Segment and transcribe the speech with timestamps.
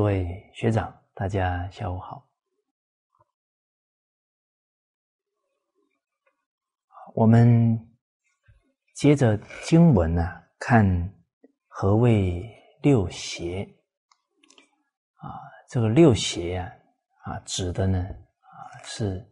[0.00, 2.26] 诸位学长，大家下午好。
[7.12, 7.78] 我们
[8.94, 10.82] 接着经文呢，看
[11.68, 12.42] 何谓
[12.80, 13.62] 六邪
[15.16, 15.36] 啊？
[15.68, 16.72] 这个六邪啊，
[17.24, 19.22] 啊，指的呢啊是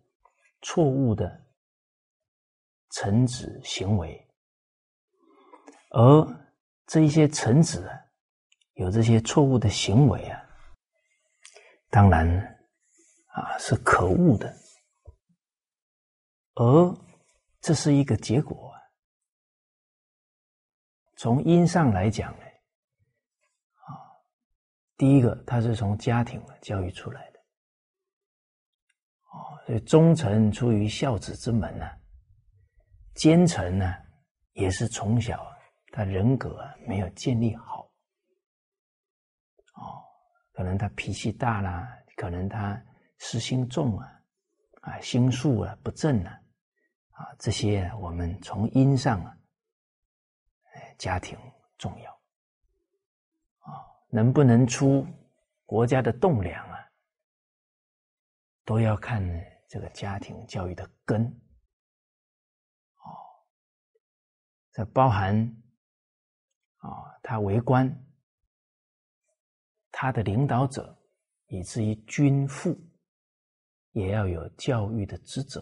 [0.60, 1.46] 错误的
[2.90, 4.22] 臣子行为，
[5.92, 6.26] 而
[6.86, 7.98] 这一些臣子啊，
[8.74, 10.44] 有这些错误的行为啊。
[11.90, 12.28] 当然，
[13.28, 14.54] 啊，是可恶的，
[16.54, 16.96] 而
[17.60, 18.74] 这是一个结果。
[21.16, 23.88] 从因上来讲呢，啊，
[24.96, 27.38] 第一个，他是从家庭教育出来的，
[29.32, 31.86] 哦，所以忠臣出于孝子之门呢，
[33.14, 33.92] 奸臣呢，
[34.52, 35.44] 也是从小
[35.90, 37.77] 他人格啊没有建立好。
[40.58, 42.84] 可能他脾气大啦，可能他
[43.18, 44.20] 私心重啊，
[44.80, 46.32] 啊心术啊不正啊，
[47.10, 49.38] 啊这些我们从因上啊，
[50.98, 51.38] 家庭
[51.76, 52.12] 重要
[53.60, 53.70] 啊，
[54.10, 55.06] 能不能出
[55.64, 56.90] 国家的栋梁啊，
[58.64, 59.22] 都要看
[59.68, 61.24] 这个家庭教育的根
[62.96, 63.14] 哦，
[64.72, 65.38] 这包含
[66.78, 68.07] 啊他为官。
[70.00, 70.96] 他的领导者，
[71.48, 72.72] 以至于君父，
[73.90, 75.60] 也要有教育的职责，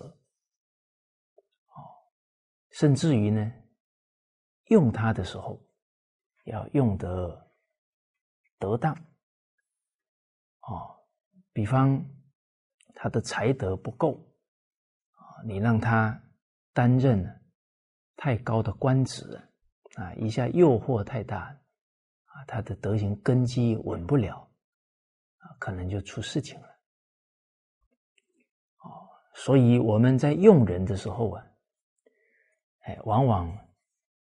[1.69, 1.81] 哦，
[2.69, 3.51] 甚至于呢，
[4.67, 5.59] 用他的时候，
[6.45, 7.51] 要用得
[8.59, 8.95] 得当，
[10.61, 11.01] 哦，
[11.55, 11.99] 比方
[12.95, 14.23] 他的才德不够，
[15.13, 16.23] 啊，你让他
[16.75, 17.25] 担任
[18.17, 19.25] 太高的官职，
[19.95, 21.59] 啊，一下诱惑太大。
[22.47, 24.51] 他的德行根基稳不了，
[25.39, 26.69] 啊，可能就出事情了。
[28.79, 31.47] 哦，所以我们在用人的时候啊，
[32.81, 33.57] 哎，往往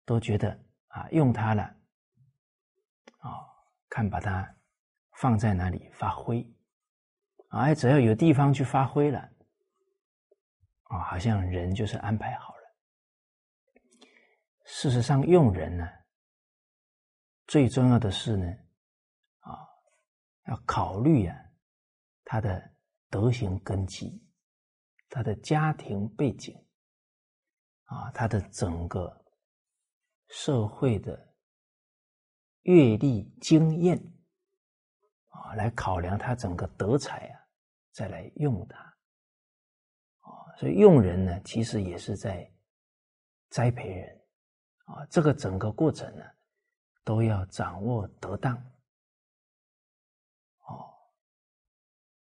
[0.05, 0.51] 都觉得
[0.89, 1.63] 啊，用他了，
[3.19, 3.31] 啊，
[3.89, 4.55] 看把他
[5.13, 6.47] 放在哪里发挥，
[7.49, 9.19] 啊，只要有地方去发挥了，
[10.85, 12.61] 啊，好像人就是安排好了。
[14.67, 15.89] 事实上，用人呢。
[17.47, 18.47] 最重要的是呢，
[19.41, 19.53] 啊，
[20.47, 21.37] 要考虑啊，
[22.25, 22.73] 他的
[23.11, 24.27] 德行根基，
[25.11, 26.57] 他的家庭背景，
[27.85, 29.25] 啊，他的整个
[30.29, 31.35] 社会的
[32.63, 33.99] 阅历经验，
[35.29, 37.41] 啊，来考量他整个德才啊，
[37.93, 38.79] 再来用他，
[40.21, 42.51] 啊，所以用人呢，其实也是在
[43.51, 44.25] 栽培人，
[44.87, 46.25] 啊，这个整个过程呢。
[47.05, 48.57] 都要掌握得当，
[50.61, 50.89] 哦，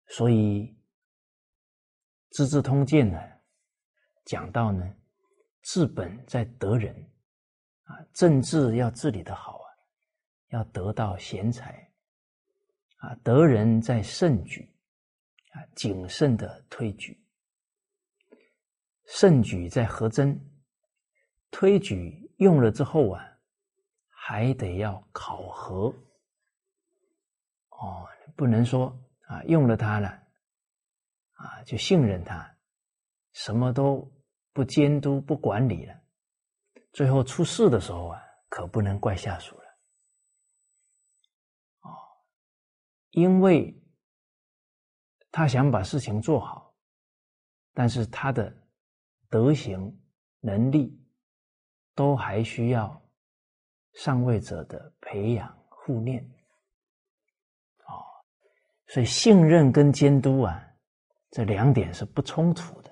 [0.07, 0.69] 所以
[2.31, 3.21] 《资治通鉴》呢
[4.25, 4.89] 讲到呢，
[5.63, 6.95] 治本在得人，
[7.83, 9.69] 啊，政治要治理的好啊，
[10.51, 11.93] 要得到贤才，
[12.99, 14.73] 啊，得人在慎举，
[15.51, 17.21] 啊，谨慎的推举，
[19.07, 20.41] 慎举在和真，
[21.51, 23.27] 推举用了之后啊。
[24.23, 25.87] 还得要考核
[27.71, 28.07] 哦，
[28.37, 28.95] 不能说
[29.27, 30.09] 啊用了它了
[31.33, 32.55] 啊就信任它，
[33.33, 34.13] 什么都
[34.53, 35.99] 不监督不管理了，
[36.93, 39.65] 最后出事的时候啊，可不能怪下属了
[41.81, 41.89] 哦，
[43.13, 43.75] 因为
[45.33, 46.75] 他想把事情做好，
[47.73, 48.55] 但是他的
[49.31, 49.99] 德行
[50.41, 51.03] 能力
[51.95, 53.01] 都还需要。
[53.95, 56.23] 上位者的培养护念，
[57.87, 58.01] 哦，
[58.87, 60.65] 所以信任跟监督啊，
[61.31, 62.91] 这两点是不冲突的，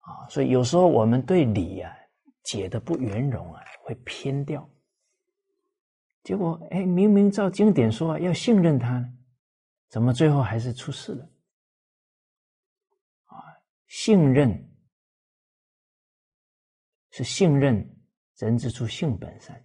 [0.00, 1.96] 啊，所以有时候我们对理啊
[2.42, 4.68] 解的不圆融啊，会偏掉，
[6.22, 9.08] 结果哎，明明照经典说要信任他，
[9.88, 11.24] 怎么最后还是出事了？
[13.26, 13.36] 啊，
[13.86, 14.70] 信任
[17.10, 17.88] 是信任
[18.36, 19.64] 人之初性本善。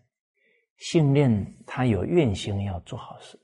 [0.78, 3.40] 信任他有愿心要做好事，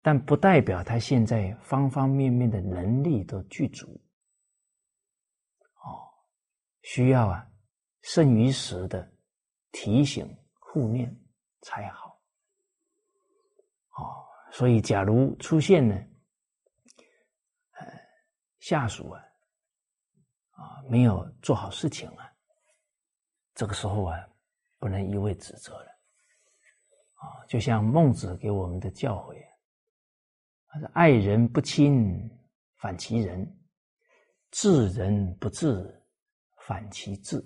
[0.00, 3.86] 但不代表他现在方方面面的能力都具足。
[5.84, 6.08] 哦，
[6.82, 7.46] 需要啊，
[8.00, 9.12] 剩余时的
[9.70, 10.26] 提醒
[10.58, 11.14] 护念
[11.60, 12.18] 才好。
[13.98, 15.94] 哦，所以假如出现呢，
[17.78, 17.86] 呃，
[18.58, 19.22] 下属啊，
[20.52, 22.32] 啊，没有做好事情啊，
[23.54, 24.18] 这个时候啊，
[24.78, 25.91] 不能一味指责了。
[27.22, 29.40] 啊，就像孟子给我们的教诲
[30.66, 32.28] 他说：“爱人不亲，
[32.76, 33.46] 反其人；
[34.50, 36.02] 治人不治，
[36.56, 37.38] 反其治。”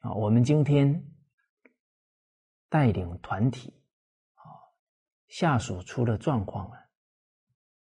[0.00, 1.04] 啊，我们今天
[2.70, 3.70] 带领团体
[4.34, 4.42] 啊，
[5.28, 6.88] 下属出了状况了，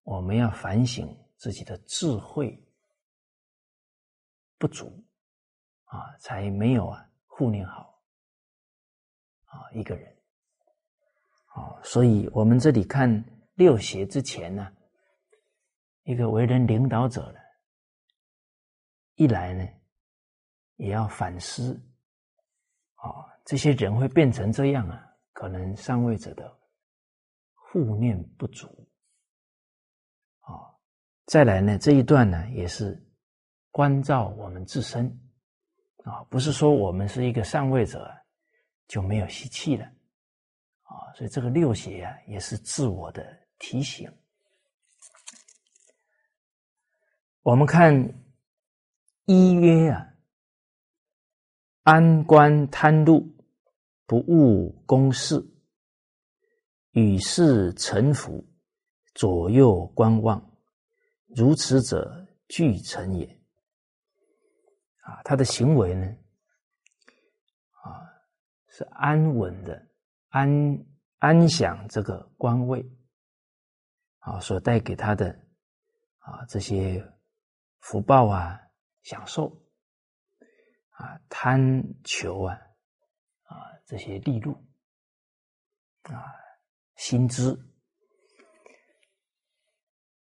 [0.04, 2.56] 我们要反省自己的智慧
[4.56, 5.04] 不足
[5.84, 8.00] 啊，才没有啊护念好
[9.46, 10.16] 啊一个人。
[11.58, 13.24] 啊，所以我们这里看
[13.54, 14.72] 六邪之前呢，
[16.04, 17.40] 一个为人领导者呢，
[19.16, 19.66] 一来呢，
[20.76, 21.74] 也要反思，
[22.94, 26.56] 啊，这些人会变成这样啊，可能上位者的
[27.54, 28.68] 护念不足，
[30.40, 30.62] 啊，
[31.26, 33.04] 再来呢，这一段呢，也是
[33.72, 35.06] 关照我们自身，
[36.04, 38.08] 啊，不是说我们是一个上位者
[38.86, 39.90] 就没有吸气了。
[40.88, 43.22] 啊，所以这个六邪啊，也是自我的
[43.58, 44.10] 提醒。
[47.42, 47.94] 我们看
[49.26, 50.14] 一曰啊，
[51.82, 53.36] 安官贪禄，
[54.06, 55.42] 不务公事，
[56.92, 58.46] 与世臣服，
[59.14, 60.58] 左右观望，
[61.26, 63.26] 如此者俱成也。
[65.02, 66.06] 啊，他的行为呢，
[67.82, 68.08] 啊，
[68.68, 69.87] 是安稳的。
[70.28, 70.48] 安
[71.18, 72.84] 安享这个官位
[74.18, 75.30] 啊，所带给他的
[76.18, 77.04] 啊这些
[77.80, 78.60] 福报啊、
[79.02, 79.48] 享受
[80.90, 82.54] 啊、贪求啊
[83.44, 84.52] 啊这些利禄
[86.02, 86.34] 啊、
[86.96, 87.58] 薪资，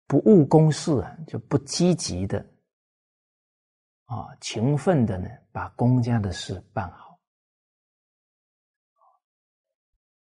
[0.07, 2.39] 不务公事啊，就不积极的
[4.05, 7.08] 啊、勤奋的呢，把公家的事办好。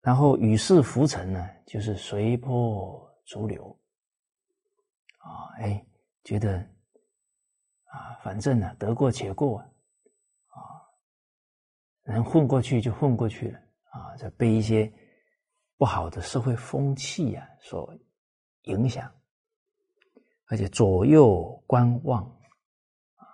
[0.00, 3.78] 然后与世浮沉呢，就是随波逐流
[5.18, 5.50] 啊！
[5.58, 5.84] 哎，
[6.22, 6.58] 觉得
[7.84, 10.56] 啊，反正呢，得过且过啊，
[12.04, 13.58] 能混过去就混过去了
[13.90, 14.16] 啊！
[14.16, 14.90] 这被一些
[15.76, 17.92] 不好的社会风气啊所
[18.62, 19.12] 影响，
[20.46, 22.22] 而且左右观望
[23.16, 23.26] 啊，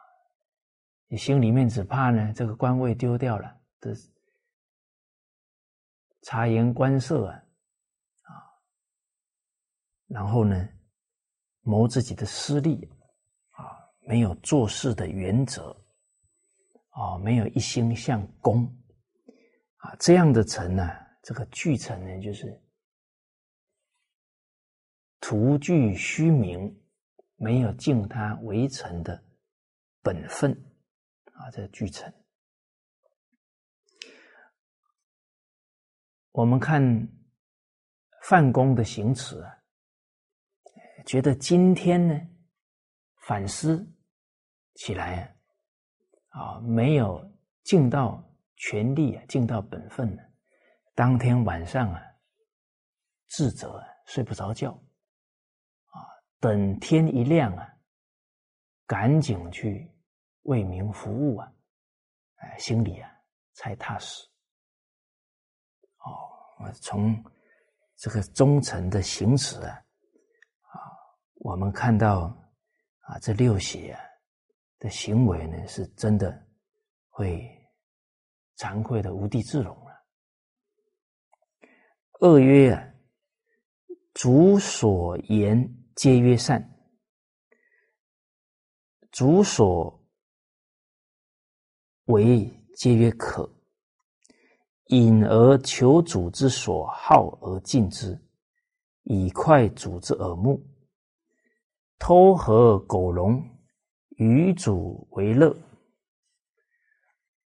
[1.08, 3.94] 你心里面只怕呢，这个官位丢掉了这。
[6.24, 7.36] 察言观色啊，
[8.22, 8.32] 啊，
[10.06, 10.68] 然后呢，
[11.60, 12.90] 谋自己的私利
[13.50, 15.70] 啊，没有做事的原则
[16.90, 18.64] 啊，没有一心向公
[19.76, 20.90] 啊，这样的臣呢，
[21.22, 22.58] 这个巨臣呢，就是
[25.20, 26.74] 徒具虚名，
[27.36, 29.22] 没有尽他为臣的
[30.02, 30.52] 本分
[31.34, 32.10] 啊，这个巨臣。
[36.34, 36.82] 我们看
[38.24, 39.56] 范公的行词啊，
[41.06, 42.20] 觉得今天呢
[43.28, 43.88] 反思
[44.74, 45.36] 起来
[46.30, 47.24] 啊，没有
[47.62, 48.20] 尽到
[48.56, 50.22] 全力啊，尽到本分呢。
[50.96, 52.02] 当天晚上啊，
[53.28, 56.02] 自责，睡不着觉啊，
[56.40, 57.78] 等天一亮啊，
[58.88, 59.88] 赶紧去
[60.42, 61.52] 为民服务啊，
[62.38, 63.08] 哎，心里啊
[63.52, 64.28] 才踏实。
[66.72, 67.24] 从
[67.96, 70.76] 这个忠诚的行持啊，啊，
[71.36, 72.36] 我们看到
[73.00, 74.00] 啊，这六邪啊
[74.78, 76.46] 的行为呢，是真的
[77.08, 77.48] 会
[78.56, 80.04] 惭愧的无地自容了。
[82.20, 82.94] 二曰啊，
[84.14, 86.76] 主所言皆曰善，
[89.10, 90.04] 主所
[92.06, 92.44] 为
[92.76, 93.53] 皆曰可。
[94.88, 98.20] 引而求主之所好而进之，
[99.04, 100.62] 以快主之耳目。
[101.98, 103.42] 偷合苟容，
[104.16, 105.56] 与主为乐，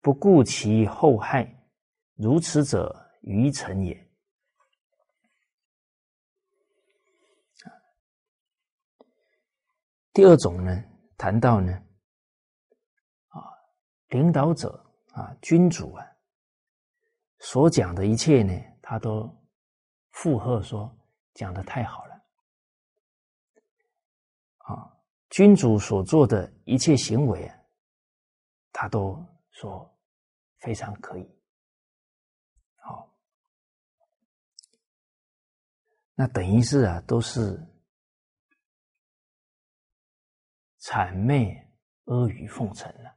[0.00, 1.66] 不顾其后害，
[2.14, 4.00] 如此者愚臣也。
[10.12, 10.84] 第二种呢，
[11.16, 11.72] 谈到呢，
[13.28, 13.42] 啊，
[14.10, 16.13] 领导者啊，君主啊。
[17.44, 19.30] 所讲的一切呢，他都
[20.12, 20.90] 附和说
[21.34, 22.24] 讲的太好了，
[24.56, 24.96] 啊，
[25.28, 27.52] 君主所做的一切行为，
[28.72, 29.94] 他都说
[30.60, 31.38] 非常可以，
[32.76, 33.14] 好，
[36.14, 37.62] 那等于是啊，都是
[40.80, 41.54] 谄媚
[42.06, 43.13] 阿谀奉承了。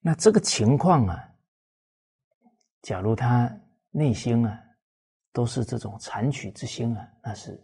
[0.00, 1.34] 那这个情况啊，
[2.82, 3.54] 假如他
[3.90, 4.58] 内心啊
[5.32, 7.62] 都是这种残取之心啊，那是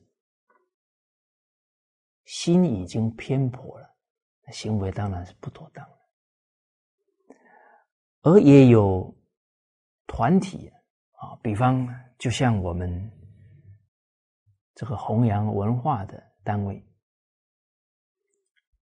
[2.27, 3.97] 心已经偏颇了，
[4.53, 7.37] 行为当然是不妥当的。
[8.23, 9.17] 而也有
[10.07, 10.69] 团体
[11.13, 11.89] 啊，比方
[12.19, 13.11] 就像我们
[14.75, 16.77] 这个弘扬文化的单位，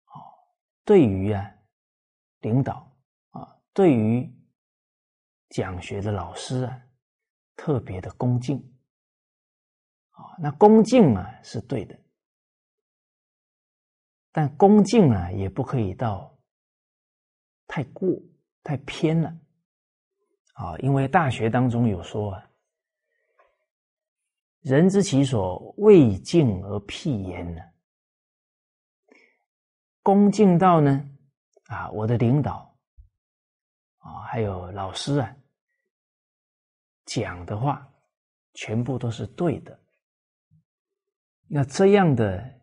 [0.03, 0.13] 啊，
[0.83, 1.49] 对于啊
[2.41, 2.90] 领导，
[3.73, 4.31] 对于
[5.49, 6.81] 讲学的老师啊。
[7.57, 8.57] 特别的恭敬
[10.09, 11.95] 啊，那恭敬啊是对的，
[14.31, 16.35] 但恭敬啊也不可以到
[17.67, 18.09] 太过、
[18.63, 19.29] 太偏了
[20.53, 22.49] 啊，因为大学当中有说啊，
[24.61, 27.61] 人之其所未敬而辟焉呢，
[30.01, 31.07] 恭敬到呢
[31.65, 32.70] 啊，我的领导
[34.01, 35.35] 啊，还有老师啊。
[37.05, 37.91] 讲的话
[38.53, 39.77] 全部都是对的，
[41.47, 42.61] 那这样的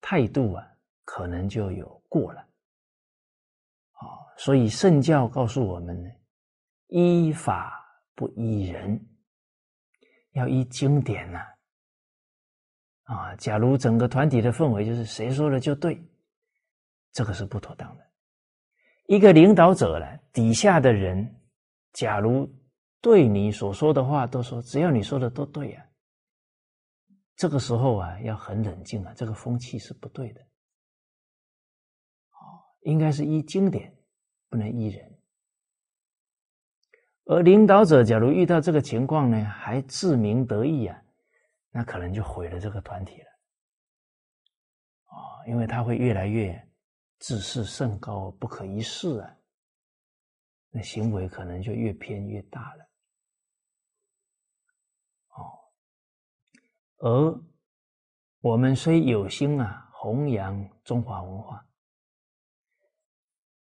[0.00, 0.64] 态度啊，
[1.04, 2.40] 可能就有过了。
[3.92, 4.04] 啊，
[4.36, 6.10] 所以圣教告诉我们呢，
[6.88, 7.82] 依法
[8.14, 9.00] 不依人，
[10.32, 11.40] 要依经典呐。
[13.04, 16.00] 啊，假如整个团体的氛围就是谁说了就对，
[17.12, 18.10] 这个是不妥当的。
[19.06, 21.40] 一个领导者呢，底下的人，
[21.92, 22.48] 假如。
[23.00, 25.86] 对你所说的话都说，只要你说的都对呀。
[27.36, 30.40] 这个时候啊，要很冷静啊，这个风气是不对的。
[30.40, 33.94] 哦，应该是依经典，
[34.48, 35.18] 不能依人。
[37.26, 41.02] 而领导者假如遇到这个情况呢，还自鸣得意啊，
[41.72, 43.26] 那可能就毁了这个团体了。
[45.04, 46.58] 啊，因为他会越来越
[47.18, 49.36] 自视甚高，不可一世啊，
[50.70, 52.84] 那行为可能就越偏越大了。
[55.28, 55.72] 哦
[56.98, 57.40] 而
[58.40, 61.66] 我们虽有心啊弘扬中华文化，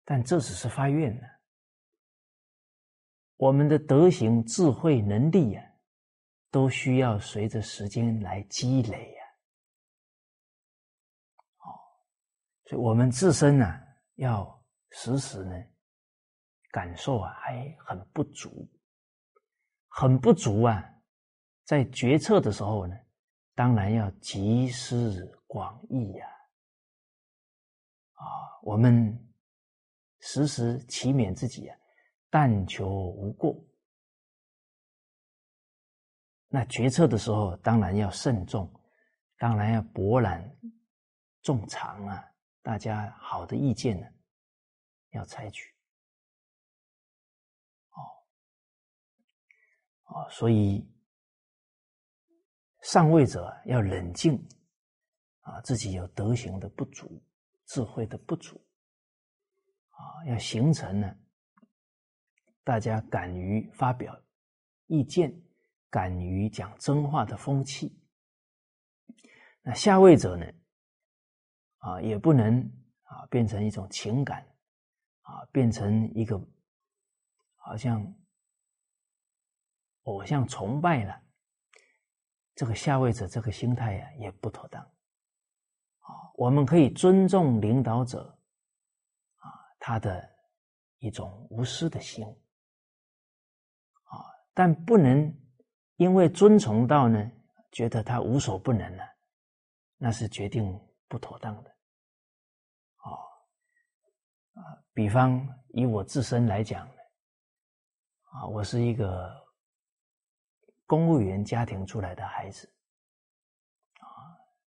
[0.05, 1.27] 但这只是发愿呢。
[3.37, 5.75] 我们的德行、智慧、能力呀，
[6.51, 9.23] 都需要随着时间来积累呀。
[11.59, 11.81] 哦，
[12.71, 13.67] 所以我们自身呢，
[14.15, 15.57] 要时时呢
[16.71, 18.71] 感受啊，还很不足，
[19.89, 20.81] 很不足啊，
[21.65, 22.97] 在决策的时候呢。
[23.57, 26.27] 当然要集思广益呀！
[28.15, 28.25] 啊，
[28.63, 29.31] 我们
[30.21, 31.77] 时时祈勉自己啊，
[32.31, 33.63] 但求无过。
[36.49, 38.73] 那决策的时候，当然要慎重，
[39.37, 40.57] 当然要博览
[41.43, 42.30] 众长啊！
[42.71, 44.07] 大家好的意见呢，
[45.11, 45.75] 要采取。
[47.91, 47.99] 哦，
[50.05, 50.89] 哦，所以。
[52.83, 54.37] 上位者要冷静，
[55.41, 57.21] 啊，自己有德行的不足，
[57.67, 58.65] 智慧的不足，
[59.89, 61.13] 啊，要形成呢，
[62.63, 64.17] 大家敢于发表
[64.87, 65.43] 意见、
[65.91, 68.01] 敢于讲真话的风气。
[69.63, 70.47] 那下位者呢，
[71.81, 72.61] 啊，也不能
[73.03, 74.41] 啊变成一种情感，
[75.21, 76.41] 啊，变成一个
[77.57, 78.15] 好像
[80.05, 81.21] 偶像崇拜了。
[82.55, 84.83] 这个下位者这个心态呀，也不妥当。
[84.83, 88.39] 啊，我们可以尊重领导者，
[89.37, 90.29] 啊，他的
[90.99, 92.27] 一种无私的心，
[94.05, 94.21] 啊，
[94.53, 95.35] 但不能
[95.97, 97.31] 因为尊崇到呢，
[97.73, 99.05] 觉得他无所不能了，
[99.97, 100.79] 那是决定
[101.11, 101.71] 不妥当的。
[102.97, 103.13] 啊，
[104.55, 104.65] 啊，
[104.95, 106.89] 比方以我自身来讲，
[108.31, 109.39] 啊，我是一个。
[110.87, 112.69] 公务员家庭出来的孩子，
[114.01, 114.11] 啊，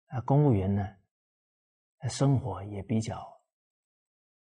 [0.09, 0.89] 那公务员呢，
[2.09, 3.27] 生活也比较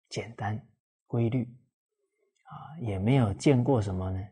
[0.10, 0.60] 简单
[1.06, 1.46] 规律，
[2.46, 4.28] 啊，也没有见过什么呢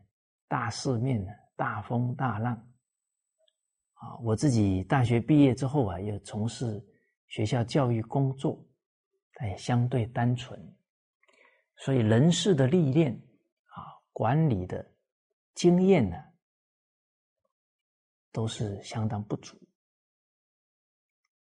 [0.48, 2.52] 大世面呢大风大浪，
[3.92, 6.84] 啊，我自己大学毕业之后啊，又从事
[7.28, 8.64] 学校教育工作，
[9.42, 10.76] 也相对单纯，
[11.76, 13.12] 所以人事的历练
[13.66, 14.94] 啊，管理的
[15.54, 16.16] 经验呢。
[18.32, 19.56] 都是相当不足，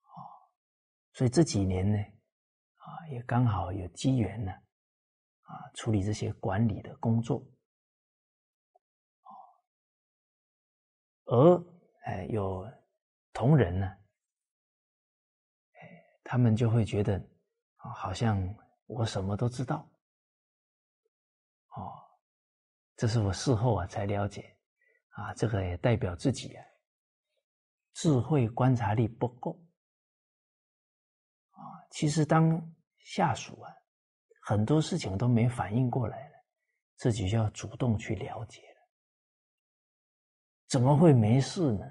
[0.02, 0.10] 啊，
[1.14, 4.52] 所以这几年呢，啊，也刚好有机缘呢，
[5.44, 7.46] 啊，处理这些管理的工作，
[9.22, 9.30] 啊，
[11.26, 11.64] 而
[12.06, 12.68] 哎有
[13.34, 13.96] 同仁呢，
[16.30, 17.18] 他们就会觉得
[17.78, 18.40] 啊，好像
[18.86, 19.78] 我什么都知道，
[21.76, 21.92] 哦，
[22.96, 24.56] 这是我事后啊才了解，
[25.10, 26.64] 啊，这个也代表自己啊。
[27.94, 29.60] 智慧观察力不够
[31.50, 31.82] 啊。
[31.90, 32.62] 其实当
[33.00, 33.74] 下属啊，
[34.44, 36.36] 很多事情都没反应过来了，
[36.98, 38.88] 自己就要主动去了解了。
[40.68, 41.86] 怎么会没事呢？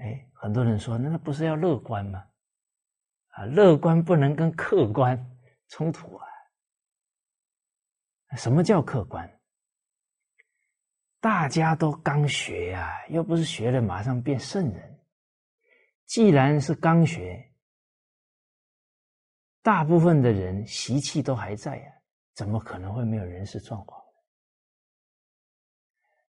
[0.00, 2.26] 哎，很多人说，那那不是要乐观吗？
[3.40, 5.18] 啊，乐观不能跟客观
[5.68, 6.26] 冲突啊。
[8.36, 9.40] 什么叫客观？
[11.20, 15.00] 大家都刚学呀，又不是学了马上变圣人。
[16.04, 17.50] 既然是刚学，
[19.62, 21.92] 大部分的人习气都还在呀，
[22.34, 23.98] 怎么可能会没有人事状况？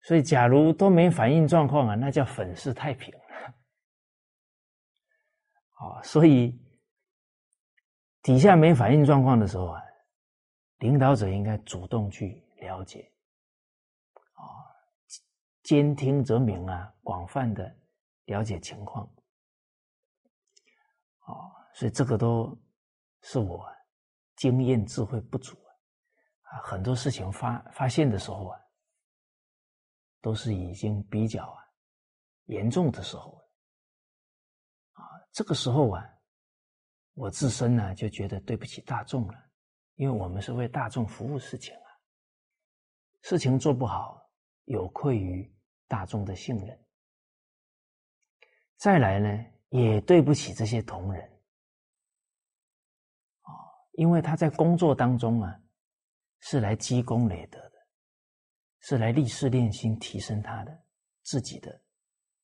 [0.02, 3.20] 所以，假如都没反应状况啊，那叫粉饰太平了。
[5.78, 6.58] 啊，所以
[8.26, 9.80] 底下没反应状况的时候啊。
[10.80, 13.10] 领导者应该主动去了解，
[14.34, 14.44] 啊，
[15.62, 17.74] 兼听则明啊，广泛的
[18.26, 19.06] 了解情况，
[21.20, 21.32] 啊，
[21.72, 22.54] 所以这个都
[23.22, 23.66] 是我
[24.36, 25.56] 经验智慧不足
[26.42, 28.60] 啊，很多事情发发现的时候啊，
[30.20, 31.64] 都是已经比较啊
[32.44, 33.42] 严重的时候
[34.92, 36.06] 啊，这个时候啊，
[37.16, 39.34] 我自身呢就觉得对不起大众了。
[39.94, 41.88] 因为我们是为大众服务事情啊，
[43.22, 44.30] 事情做不好，
[44.64, 45.50] 有愧于
[45.88, 46.78] 大众的信任。
[48.76, 51.22] 再来呢，也对不起这些同仁
[53.40, 53.48] 啊，
[53.92, 55.58] 因为他在工作当中啊，
[56.40, 57.86] 是来积功累德的，
[58.80, 60.84] 是来立誓练心提升他的
[61.22, 61.82] 自己的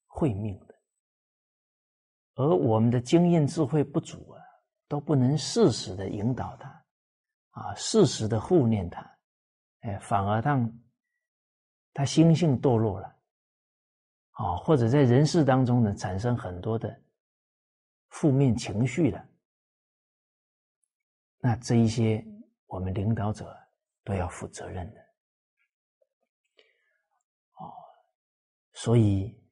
[0.07, 0.75] 慧命的，
[2.37, 4.42] 而我们的经验智慧不足啊，
[4.93, 6.69] 都不能适时的引导他。
[7.53, 9.19] 啊，适时的护念他，
[9.81, 10.71] 哎，反而让
[11.95, 13.09] 他心性堕落了，
[14.33, 17.03] 啊，或者在人世当中呢，产生很多的
[18.09, 19.27] 负面情绪了。
[21.39, 22.23] 那这一些，
[22.67, 23.55] 我们领导者
[24.05, 25.01] 都要负责任的。
[27.61, 27.73] 哦，
[28.75, 29.43] 所以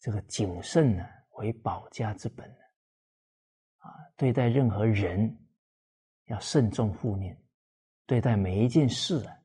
[0.00, 2.48] 这个谨慎呢，为保家之本
[4.16, 5.36] 对待任何人。
[6.26, 7.36] 要慎重护念，
[8.06, 9.36] 对待每一件事啊，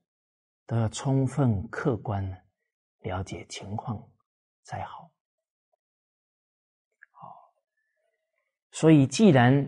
[0.67, 2.23] 都要充分客观
[2.99, 3.97] 了解情况
[4.62, 5.12] 才好。
[7.10, 7.51] 好，
[8.69, 9.67] 所以既然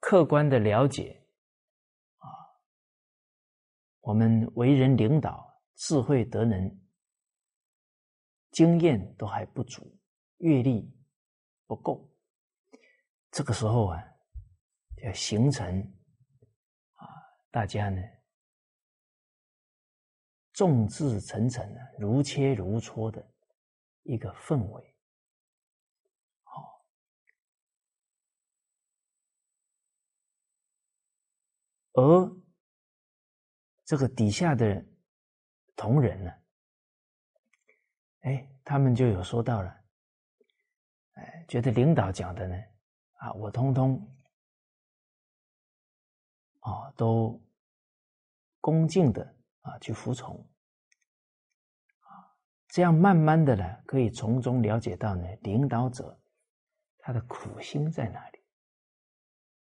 [0.00, 1.24] 客观的了解
[2.16, 2.26] 啊，
[4.00, 6.80] 我们为人领导，智慧德能、
[8.50, 9.96] 经验都还不足，
[10.38, 10.92] 阅历
[11.68, 12.12] 不够，
[13.30, 14.02] 这个时候啊，
[15.02, 15.80] 要形成
[16.94, 17.06] 啊。
[17.50, 18.02] 大家呢，
[20.52, 23.26] 众志成城啊，如切如磋的
[24.02, 24.96] 一个氛围，
[26.42, 26.86] 好，
[31.92, 32.36] 而
[33.84, 34.84] 这个底下的
[35.74, 36.32] 同仁呢，
[38.20, 39.84] 哎，他们就有说到了，
[41.14, 42.56] 哎，觉得领导讲的呢，
[43.14, 44.15] 啊，我通通
[46.70, 47.40] 啊都。
[48.58, 49.22] 恭敬的
[49.60, 50.34] 啊，去服从
[52.00, 52.34] 啊，
[52.66, 56.20] 这样慢慢的呢，可以从中了解到呢，领导者
[56.98, 58.38] 他的苦心在哪里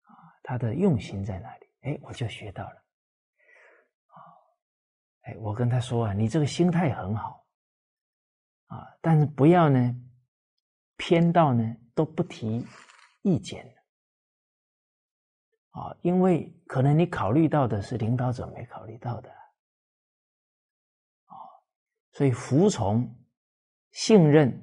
[0.04, 0.08] 啊，
[0.42, 1.66] 他的用心在哪里？
[1.82, 2.76] 哎，我就学到了
[4.06, 4.16] 啊，
[5.24, 7.44] 哎，我跟他说啊，你这个心态很好
[8.68, 9.94] 啊，但是不要呢
[10.96, 12.66] 偏到呢都不提
[13.20, 13.70] 意见。
[15.74, 19.28] 啊，因为可能你考虑到的是领导者没考虑到的，
[21.26, 21.34] 啊，
[22.12, 23.12] 所以服从、
[23.90, 24.56] 信任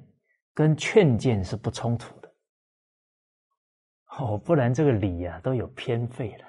[0.54, 2.34] 跟劝谏是不冲突的，
[4.18, 6.46] 哦，不然这个理呀都有偏废了。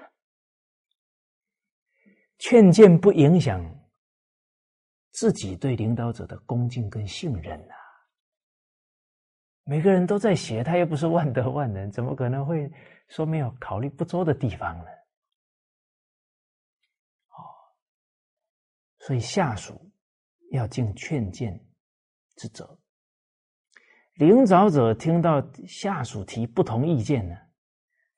[2.37, 3.61] 劝谏不影响
[5.11, 7.73] 自己对领导者的恭敬跟信任呐。
[9.65, 12.71] 每个人都在学，他又不是万德万能，怎么可能会？
[13.07, 14.85] 说明有考虑不周的地方了，
[17.29, 17.35] 哦，
[18.99, 19.91] 所以下属
[20.51, 21.59] 要尽劝谏
[22.35, 22.79] 之责。
[24.15, 27.35] 领导者听到下属提不同意见呢，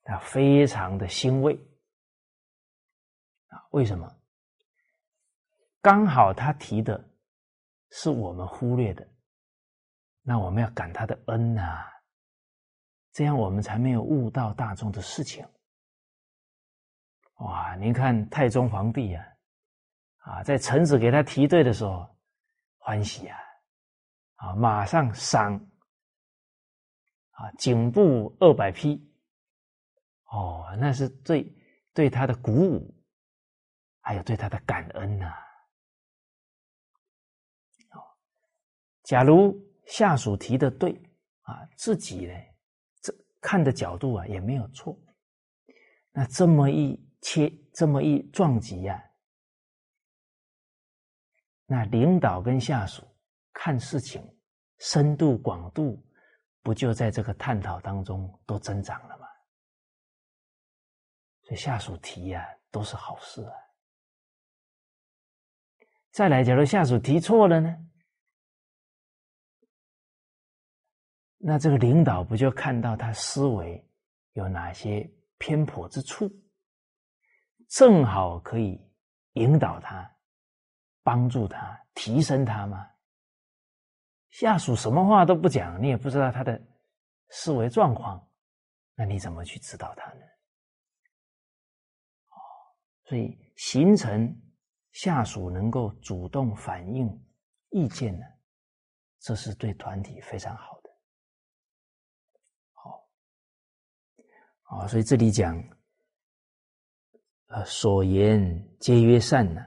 [0.03, 1.55] 他非常的欣慰
[3.47, 3.67] 啊！
[3.71, 4.21] 为什么？
[5.81, 7.11] 刚好他提的
[7.91, 9.07] 是我们忽略的，
[10.21, 11.94] 那我们要感他的恩呐。
[13.15, 15.47] 这样我们才没有误导大众的事情。
[17.35, 17.73] 哇！
[17.77, 19.25] 您看太宗皇帝呀，
[20.17, 22.13] 啊，在臣子给他提对的时候，
[22.77, 23.39] 欢喜啊，
[24.35, 25.55] 啊，马上赏
[27.31, 29.01] 啊，颈部二百匹，
[30.25, 31.49] 哦，那是对
[31.93, 32.93] 对他的鼓舞，
[34.01, 35.33] 还有对他的感恩呐。
[37.91, 38.03] 哦，
[39.03, 40.91] 假如下属提的对
[41.43, 42.33] 啊，自己呢，
[43.47, 44.99] 看的角度啊也没有错，
[46.11, 48.99] 那这么一切，这么一撞击呀，
[51.67, 53.07] 那领导跟下属
[53.53, 54.19] 看事情
[54.79, 56.03] 深度广度。
[56.63, 59.27] 不就在这个探讨当中都增长了吗？
[61.43, 63.53] 所以下属提呀都是好事啊。
[66.09, 67.69] 再来，假如下属提错了呢？
[71.47, 73.87] 那这个领导不就看到他思维
[74.33, 76.27] 有哪些偏颇之处，
[77.69, 78.83] 正好可以
[79.33, 80.11] 引导他、
[81.03, 82.89] 帮助他、提升他吗？
[84.31, 86.59] 下属什么话都不讲，你也不知道他的
[87.29, 88.27] 思维状况，
[88.95, 90.21] 那你怎么去指导他呢？
[92.29, 92.37] 哦，
[93.03, 94.35] 所以形成
[94.93, 97.07] 下属能够主动反映
[97.69, 98.25] 意见呢，
[99.19, 100.74] 这是对团体非常好。
[104.65, 105.55] 啊，所以这里讲，
[107.47, 109.61] 呃，所言皆曰善呢，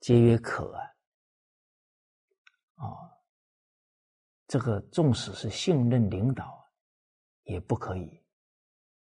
[0.00, 0.82] 皆曰可啊，
[2.74, 2.84] 啊。
[4.46, 6.70] 这个纵使是信任领导，
[7.42, 8.24] 也不可以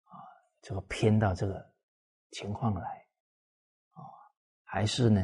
[0.04, 0.12] 啊，
[0.62, 1.74] 这个偏到这个
[2.30, 2.82] 情况来
[3.92, 4.00] 啊，
[4.64, 5.20] 还是呢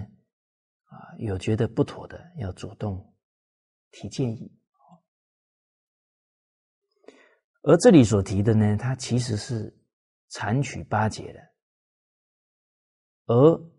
[0.85, 3.15] 啊，有觉得不妥的，要主动
[3.91, 4.61] 提建议。
[7.65, 9.77] 而这里所提的呢，它其实是
[10.29, 11.41] 残取八节的，
[13.27, 13.71] 而。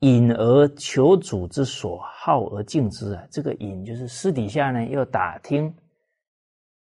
[0.00, 5.74] 隐而求主之所好而敬之啊，这个隐就是私底下呢要打听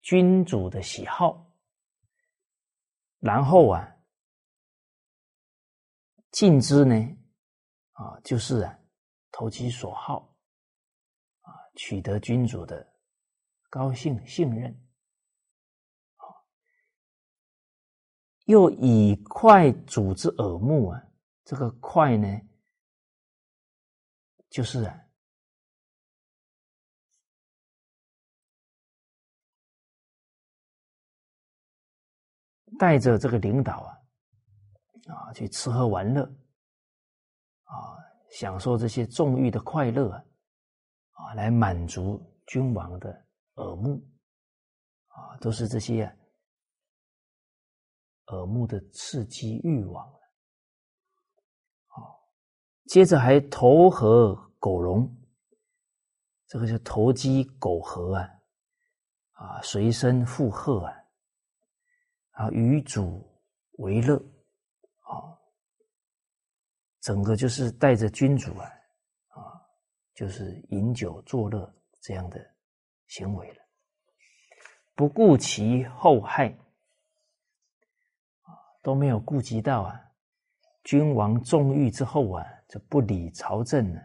[0.01, 1.53] 君主的喜好，
[3.19, 3.87] 然后啊
[6.31, 6.95] 敬之呢
[7.93, 8.79] 啊就是啊
[9.31, 10.35] 投其所好
[11.43, 12.85] 啊取得君主的
[13.69, 14.75] 高兴信任
[18.45, 21.03] 又以快主之耳目啊，
[21.45, 22.27] 这个快呢。
[24.51, 25.01] 就是啊，
[32.79, 33.97] 带着这个领导啊，
[35.07, 36.23] 啊，去吃喝玩乐，
[37.63, 37.97] 啊，
[38.33, 40.23] 享受这些纵欲的快乐啊，
[41.13, 43.09] 啊，来满足君王的
[43.55, 44.07] 耳目，
[45.07, 46.15] 啊，都是这些
[48.27, 50.21] 耳目的刺激欲望了，
[51.87, 52.29] 好。
[52.87, 55.11] 接着还投合狗茸，
[56.47, 58.29] 这个叫投机苟合啊，
[59.33, 60.95] 啊，随身附和啊，
[62.33, 63.29] 啊，与主
[63.79, 64.17] 为乐，
[65.01, 65.39] 啊，
[67.01, 68.67] 整个就是带着君主啊，
[69.29, 69.61] 啊，
[70.15, 72.39] 就是饮酒作乐这样的
[73.07, 73.63] 行为了，
[74.95, 76.57] 不顾其后害，
[78.83, 80.01] 都没有顾及到啊，
[80.85, 82.45] 君王纵欲之后啊。
[82.69, 84.01] 这不理朝政呢，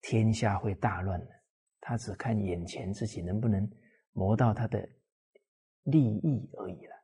[0.00, 1.26] 天下会大乱的。
[1.78, 3.70] 他只看眼前自己能不能
[4.12, 4.88] 谋到他的
[5.82, 6.94] 利益而已了。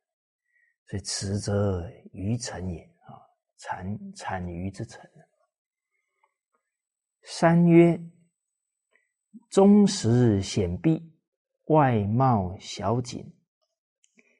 [0.86, 3.20] 所以此则愚臣也啊，
[3.58, 4.98] 谄谄愚之臣。
[7.24, 8.00] 三曰：
[9.50, 11.02] 忠实显蔽，
[11.66, 13.30] 外貌小谨，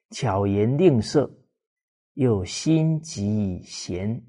[0.09, 1.29] 巧言令色，
[2.19, 4.21] 又心急贤。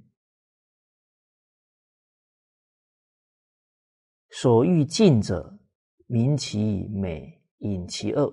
[4.30, 5.58] 所欲进者，
[6.06, 8.32] 明其美，隐其恶；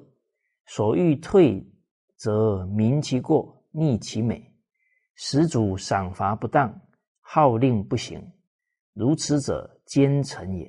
[0.67, 1.67] 所欲退，
[2.17, 4.56] 则明其过，逆其美。
[5.15, 6.80] 始主赏罚不当，
[7.22, 8.32] 号令不行，
[8.93, 10.67] 如此者，奸臣也。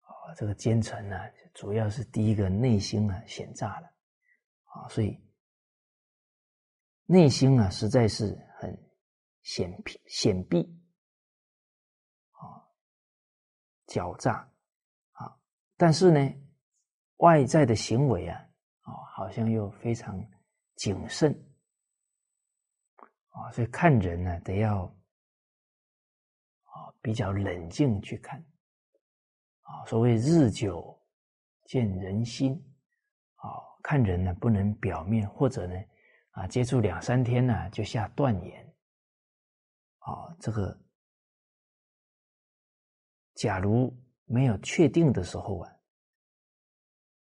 [0.00, 1.16] 啊，这个奸臣呢，
[1.54, 3.86] 主要是第一个内心啊险诈了
[4.64, 5.16] 啊，所以
[7.06, 8.76] 内心啊实在是很
[9.42, 10.78] 险僻险僻。
[13.88, 14.50] 狡诈
[15.10, 15.36] 啊，
[15.76, 16.34] 但是呢，
[17.18, 18.40] 外在的行为啊，
[18.80, 20.18] 啊，好像又非常
[20.76, 21.30] 谨慎
[23.28, 24.84] 啊，所以看人呢，得要
[26.62, 28.42] 啊比较冷静去看
[29.60, 29.84] 啊。
[29.84, 30.98] 所谓日久
[31.66, 32.54] 见人心
[33.34, 35.74] 啊，看人呢不能表面或者呢
[36.32, 38.74] 啊接触两三天呢就下断言
[39.98, 40.78] 啊，这个。
[43.34, 43.90] 假如
[44.24, 45.76] 没有确定的时候啊，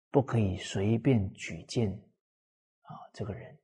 [0.10, 1.92] 不可以随便举荐
[2.82, 3.60] 啊这个人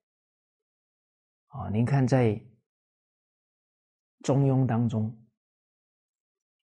[1.48, 1.70] 啊。
[1.70, 2.26] 您看在
[4.22, 5.10] 《中庸》当中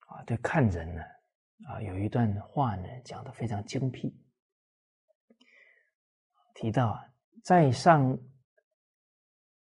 [0.07, 1.03] 啊，对看人呢
[1.67, 4.15] 啊有一段话呢讲的非常精辟，
[6.55, 7.01] 提到啊，
[7.43, 8.17] 在上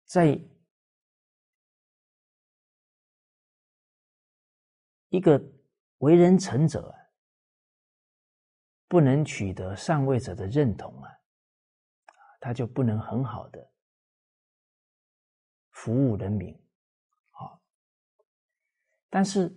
[0.07, 0.41] 在。
[5.09, 5.41] 一个
[5.99, 6.95] 为人臣者，
[8.87, 11.11] 不能取得上位者的认同啊，
[12.41, 13.73] 他就不能很好的
[15.71, 16.53] 服务人民，
[17.31, 17.63] 啊。
[19.09, 19.57] 但是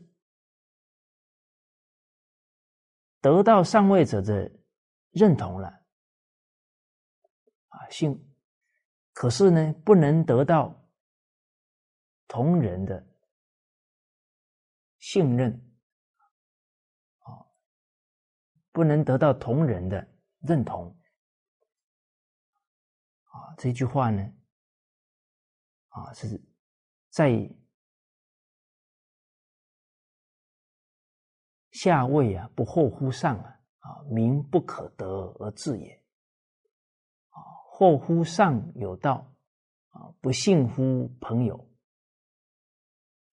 [3.19, 4.49] 得到上位者的
[5.09, 5.67] 认同了，
[7.69, 8.28] 啊，信，
[9.19, 10.73] 可是呢，不能得到
[12.25, 13.05] 同人的。
[14.99, 15.51] 信任，
[17.19, 17.27] 啊，
[18.71, 20.07] 不能得到同仁的
[20.39, 20.87] 认同，
[23.23, 24.21] 啊，这句话呢，
[25.89, 26.41] 啊，是
[27.09, 27.29] 在
[31.71, 35.98] 下位啊，不后乎上啊，啊，民不可得而治也，
[37.79, 39.33] 啊，后乎上有道，
[39.91, 41.65] 啊，不信乎朋友。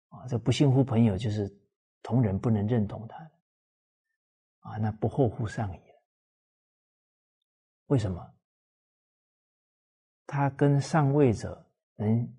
[0.09, 1.47] 啊，这不信乎朋友，就是
[2.01, 3.31] 同人不能认同他
[4.61, 6.01] 啊，那不后乎上也。
[7.85, 8.33] 为什么？
[10.25, 12.35] 他跟上位者能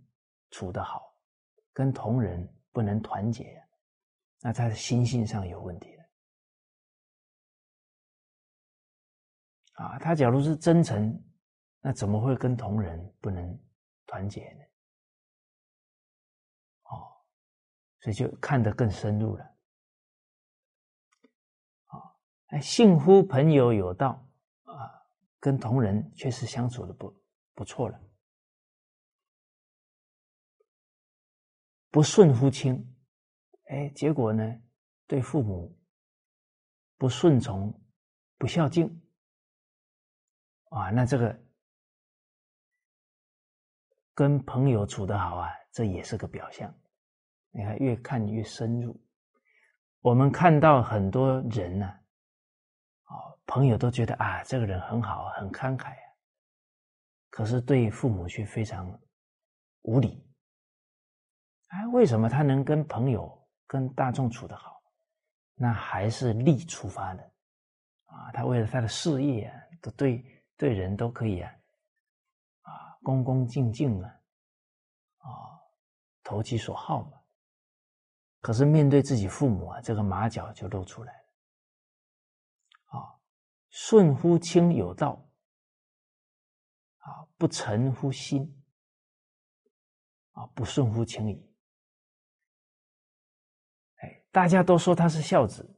[0.50, 1.16] 处得好，
[1.72, 3.64] 跟同人不能团结，
[4.40, 6.04] 那他的心性上有问题了。
[9.74, 11.22] 啊，他假如是真诚，
[11.82, 13.60] 那怎么会跟同人不能
[14.06, 14.64] 团结呢？
[16.84, 17.12] 哦
[18.00, 19.44] 所以就看得更深入了，
[21.86, 21.98] 啊，
[22.46, 24.28] 哎，信乎朋友有道
[24.64, 24.90] 啊，
[25.38, 27.22] 跟同人确实相处的不
[27.54, 28.00] 不错了，
[31.90, 32.96] 不顺乎亲，
[33.68, 34.42] 哎，结果呢，
[35.06, 35.78] 对父母
[36.96, 37.72] 不顺从、
[38.36, 39.00] 不孝敬，
[40.70, 41.40] 啊，那这个
[44.22, 46.72] 跟朋友处得好啊，这也是个表象。
[47.50, 48.96] 你看，越看越深入。
[50.00, 56.06] 我们看到很多人呢，啊，朋友都觉得啊，这个人很好，很慷慨啊。
[57.30, 58.96] 可是对父母却非常
[59.80, 60.24] 无礼。
[61.70, 64.80] 哎，为什么他能跟朋友、跟大众处得好？
[65.56, 67.24] 那还是利出发的
[68.04, 68.30] 啊。
[68.32, 70.24] 他为了他的事业啊，都对
[70.56, 71.52] 对人都可以，啊，
[73.02, 74.06] 恭恭敬敬的，
[75.18, 75.58] 啊，
[76.22, 77.20] 投其所好嘛。
[78.40, 82.98] 可是面对自己父母啊，这个马脚就露出来了。
[82.98, 83.14] 啊，
[83.70, 85.24] 顺乎亲有道，
[86.98, 88.64] 啊，不臣乎心，
[90.32, 91.54] 啊，不顺乎情矣。
[93.98, 95.68] 哎，大家都说他是孝子，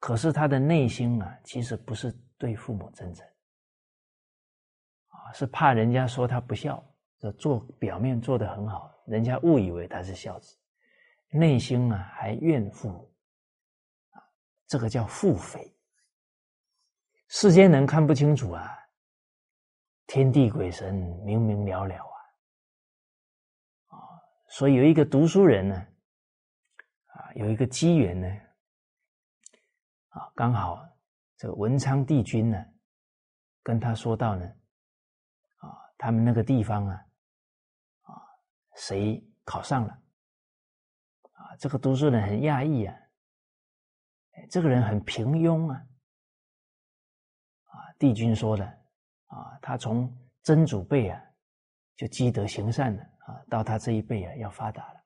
[0.00, 3.24] 可是他的内心啊，其实不是对父母真诚，
[5.32, 6.82] 是怕人家说他不孝，
[7.18, 10.56] 这做表面做的很好，人家误以为他是孝子。
[11.32, 13.14] 内心啊还怨父母，
[14.66, 15.72] 这个叫腹诽。
[17.28, 18.76] 世间人看不清楚啊，
[20.08, 20.92] 天地鬼神
[21.24, 22.16] 明明了了啊，
[23.96, 23.98] 啊，
[24.48, 25.76] 所以有一个读书人呢，
[27.06, 28.26] 啊，有一个机缘呢，
[30.08, 30.84] 啊，刚好
[31.36, 32.66] 这个文昌帝君呢，
[33.62, 34.52] 跟他说到呢，
[36.00, 36.94] 他们那个地方啊，
[38.04, 38.14] 啊，
[38.74, 39.92] 谁考上了？
[41.32, 42.96] 啊，这个读书人很讶异啊，
[44.48, 45.76] 这个人很平庸啊，
[47.64, 48.64] 啊，帝君说的
[49.26, 50.10] 啊，他从
[50.42, 51.22] 曾祖辈啊
[51.96, 55.00] 就积德行善了啊，到他这一辈啊要发达了。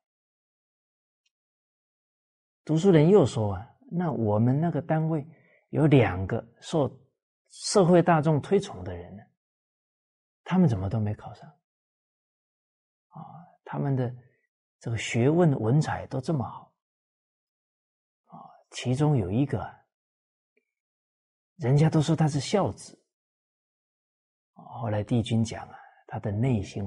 [2.64, 5.26] 读书人又说啊，那我们那个单位
[5.70, 6.88] 有两个受
[7.48, 9.22] 社会大众推崇的人呢，
[10.44, 11.48] 他们怎么都没考上？
[13.08, 13.18] 啊，
[13.64, 14.14] 他们的。
[14.80, 16.70] 这个学问文采都这么好
[18.26, 18.36] 啊，
[18.72, 19.66] 其中有一个，
[21.56, 23.02] 人家都说他是孝子。
[24.52, 26.84] 后来帝君讲啊，他的内心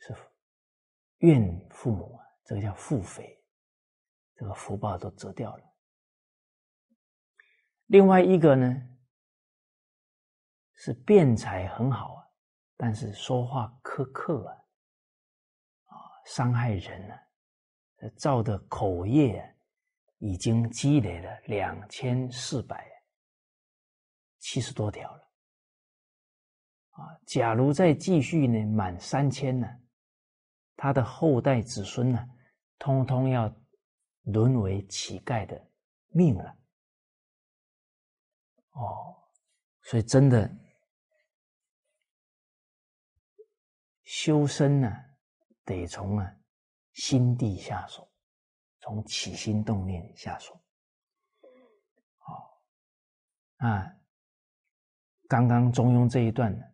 [0.00, 0.12] 是
[1.18, 3.38] 怨父母啊，这个叫父诽，
[4.34, 5.64] 这个福报都折掉了。
[7.86, 8.74] 另外一个呢，
[10.74, 12.19] 是辩才很好，
[12.82, 14.56] 但是说话苛刻啊。
[16.26, 17.18] 伤害人了，
[18.16, 19.42] 造的口业
[20.18, 22.86] 已经积累了两千四百
[24.38, 25.32] 七十多条了。
[26.90, 29.66] 啊，假如再继续呢，满三千呢，
[30.76, 32.24] 他的后代子孙呢，
[32.78, 33.52] 通通要
[34.22, 35.60] 沦为乞丐的
[36.08, 36.56] 命了。
[38.72, 39.16] 哦，
[39.82, 40.48] 所以真的
[44.12, 44.92] 修身呢，
[45.64, 46.36] 得从啊
[46.94, 48.10] 心地下手，
[48.80, 50.60] 从起心动念下手。
[52.18, 52.60] 好，
[53.58, 53.86] 啊，
[55.28, 56.64] 刚刚中庸这一段呢。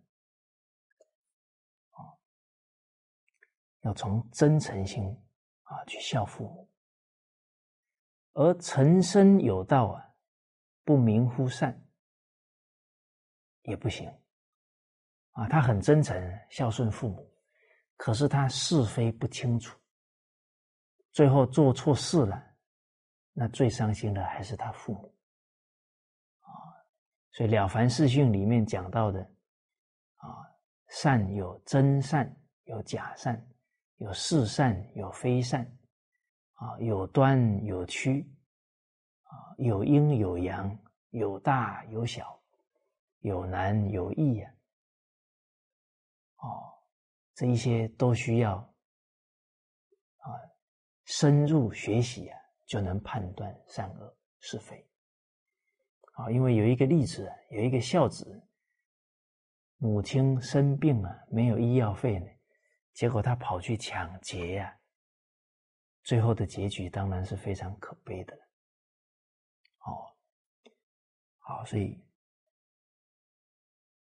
[3.82, 5.04] 要从真诚心
[5.64, 6.70] 啊去孝父母，
[8.32, 10.14] 而诚身有道啊，
[10.84, 11.86] 不明乎善
[13.62, 14.10] 也不行
[15.36, 15.48] 啊。
[15.48, 16.16] 他很真诚
[16.50, 17.30] 孝顺父母，
[17.96, 19.78] 可是他是非不清楚，
[21.12, 22.42] 最后做错事了，
[23.32, 25.14] 那最伤心的还是他父母
[26.40, 26.50] 啊。
[27.32, 29.20] 所以《了凡四训》里面讲到的
[30.16, 30.26] 啊，
[30.88, 33.40] 善有真善，有假善。
[33.98, 35.64] 有是善，有非善，
[36.52, 38.30] 啊，有端有曲，
[39.22, 40.78] 啊，有阴有阳，
[41.12, 42.38] 有大有小，
[43.20, 44.52] 有难有易呀，
[46.46, 46.72] 哦，
[47.34, 48.56] 这一些都需要
[50.18, 50.26] 啊
[51.04, 54.88] 深入学习啊，就能判断善恶是非。
[56.14, 58.48] 啊，因为有一个例子，有一个孝子，
[59.76, 62.26] 母亲生病了，没有医药费呢。
[62.94, 64.78] 结果他跑去抢劫呀，
[66.04, 68.34] 最后的结局当然是非常可悲的。
[69.84, 70.16] 哦，
[71.38, 72.02] 好，所以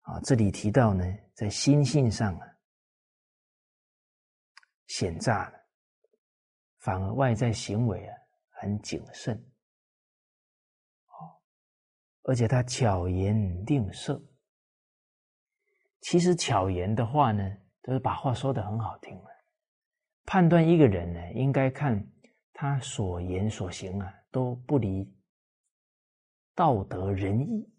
[0.04, 2.48] 啊，这里提到呢，在心性上啊，
[4.88, 5.60] 险诈了，
[6.80, 8.16] 反而外在行为啊
[8.52, 9.36] 很谨慎。
[11.08, 11.36] 哦，
[12.24, 14.24] 而且他巧言令色。
[16.00, 17.44] 其实巧言的话呢。
[17.86, 19.26] 都是把话说的很好听了。
[20.24, 22.02] 判断一个人呢，应该看
[22.54, 25.14] 他所言所行啊，都不离
[26.56, 27.70] 道德仁义。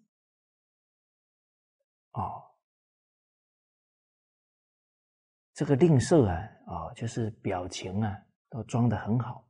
[2.14, 2.42] 哦，
[5.52, 9.48] 这个吝啬啊，哦，就是表情啊，都装的很好，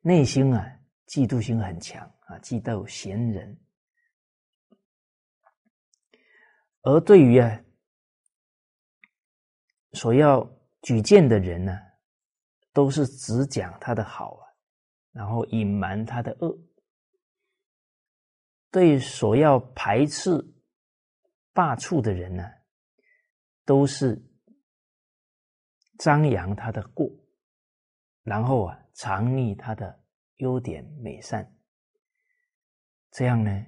[0.00, 3.60] 内心啊，嫉妒心很强啊，嫉妒贤人。
[6.82, 7.62] 而对于啊。
[9.94, 10.42] 所要
[10.80, 11.78] 举荐的人呢，
[12.72, 14.48] 都是只讲他的好啊，
[15.12, 16.58] 然后隐瞒他的恶。
[18.70, 20.30] 对所要排斥、
[21.52, 22.50] 罢黜的人呢，
[23.64, 24.20] 都是
[25.98, 27.08] 张扬他的过，
[28.22, 30.04] 然后啊，藏匿他的
[30.36, 31.50] 优点美善。
[33.10, 33.66] 这样呢，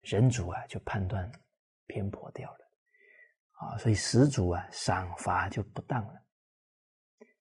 [0.00, 1.30] 人主啊就判断
[1.86, 2.58] 偏颇掉了。
[3.60, 6.24] 啊，所以始祖啊，赏罚就不当了，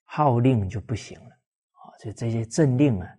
[0.03, 1.29] 号令就不行了，
[1.71, 3.17] 啊，所以这些政令啊，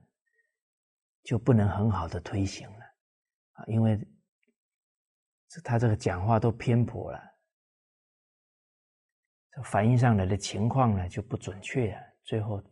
[1.22, 2.85] 就不能很好的推行了，
[3.52, 3.98] 啊，因为
[5.51, 7.20] 这他这个讲话都偏颇了，
[9.51, 12.62] 这反映上来的情况呢就不准确啊，最后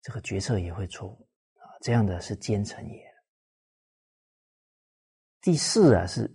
[0.00, 3.14] 这个决策也会错误啊，这样的是奸臣也。
[5.42, 6.34] 第四啊，是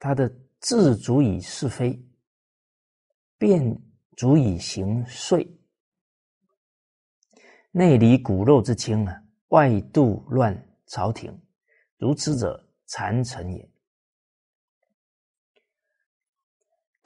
[0.00, 0.28] 他的。
[0.60, 1.96] 智足以是非，
[3.38, 3.80] 辩
[4.16, 5.48] 足以行税，
[7.70, 11.40] 内里骨肉之亲啊，外度乱朝廷，
[11.96, 13.70] 如此者残臣也。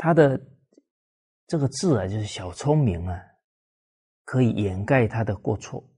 [0.03, 0.36] 他的
[1.46, 3.22] 这个字啊，就是小聪明啊，
[4.24, 5.88] 可以掩盖他的过错。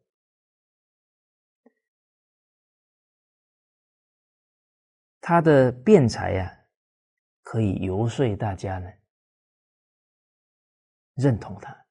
[5.22, 6.66] 他的辩才呀。
[7.40, 8.90] 可以游说大家呢，
[11.14, 11.86] 认同他，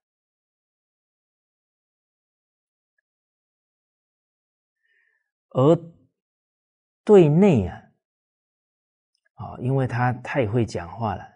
[5.49, 5.75] 而
[7.03, 7.81] 对内啊，
[9.35, 11.32] 啊，因为他太会讲话了，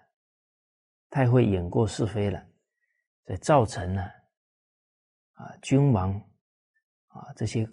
[1.17, 2.39] 太会演过是非了，
[3.25, 4.03] 所以造成了
[5.33, 6.13] 啊，君王
[7.07, 7.67] 啊，这些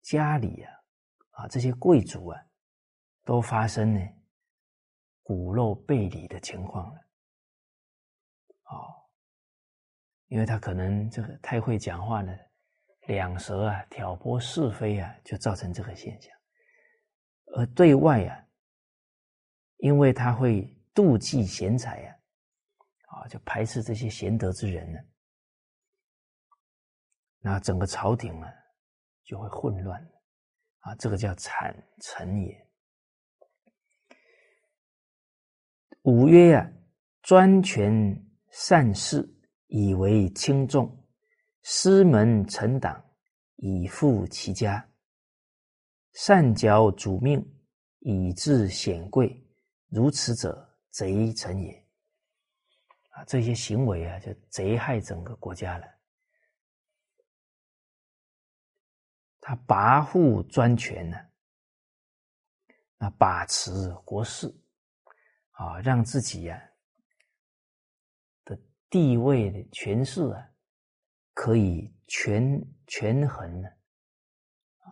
[0.00, 0.72] 家里啊，
[1.30, 2.44] 啊，这些贵族啊，
[3.22, 4.00] 都发生呢。
[5.22, 7.00] 骨肉背离的情况了，
[8.64, 8.90] 哦，
[10.26, 12.36] 因为他可能这个太会讲话了，
[13.06, 16.36] 两舌啊，挑拨是非啊，就造成这个现象。
[17.54, 18.44] 而对外啊，
[19.76, 22.16] 因为他会妒忌贤才啊，
[23.28, 24.98] 就排斥这些贤德之人呢，
[27.40, 28.48] 那整个朝廷啊
[29.24, 30.00] 就会混乱
[30.80, 32.68] 啊，这个叫惨臣也。
[36.02, 36.72] 五曰啊，
[37.22, 37.92] 专权
[38.50, 39.26] 善事，
[39.68, 40.86] 以为轻重；
[41.62, 43.04] 师门臣党，
[43.56, 44.88] 以富其家。
[46.14, 47.42] 善矫主命，
[48.00, 49.42] 以致显贵。
[49.88, 51.81] 如此者，贼臣也。
[53.12, 55.86] 啊，这些行为啊，就贼害整个国家了。
[59.38, 61.16] 他跋扈专权呢，
[62.98, 63.70] 啊，把持
[64.04, 64.46] 国事，
[65.50, 66.62] 啊，让自己呀
[68.44, 68.58] 的
[68.88, 70.48] 地位的权势啊，
[71.34, 73.68] 可以权权衡呢，
[74.78, 74.88] 啊，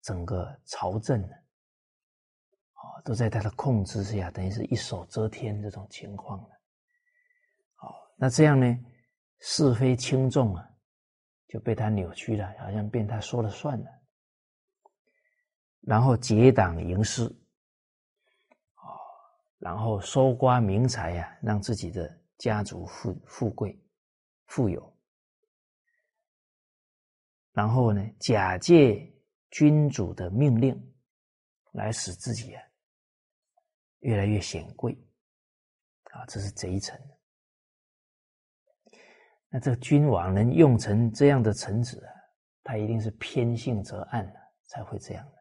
[0.00, 1.34] 整个朝政呢，
[2.72, 6.61] 啊，都在他的控制之下，等于是一手遮天这种情况了。
[8.22, 8.78] 那这样呢？
[9.40, 10.64] 是非轻重啊，
[11.48, 13.86] 就被他扭曲了，好像变他说了算了。
[15.80, 17.26] 然后结党营私，
[18.74, 18.86] 啊，
[19.58, 23.76] 然后搜刮民财呀，让自己的家族富富贵、
[24.46, 24.96] 富有。
[27.50, 29.12] 然后呢，假借
[29.50, 30.80] 君主的命令，
[31.72, 32.62] 来使自己啊
[33.98, 34.96] 越来越显贵，
[36.12, 36.96] 啊，这是贼臣。
[39.54, 42.10] 那这个君王能用成这样的臣子啊，
[42.62, 45.32] 他一定是偏信则暗的，才会这样的。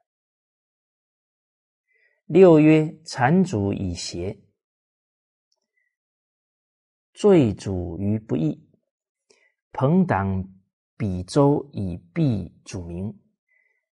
[2.25, 4.37] 六曰：禅主以邪，
[7.13, 8.69] 罪主于不义，
[9.71, 10.43] 朋党
[10.97, 13.17] 比周以避主名，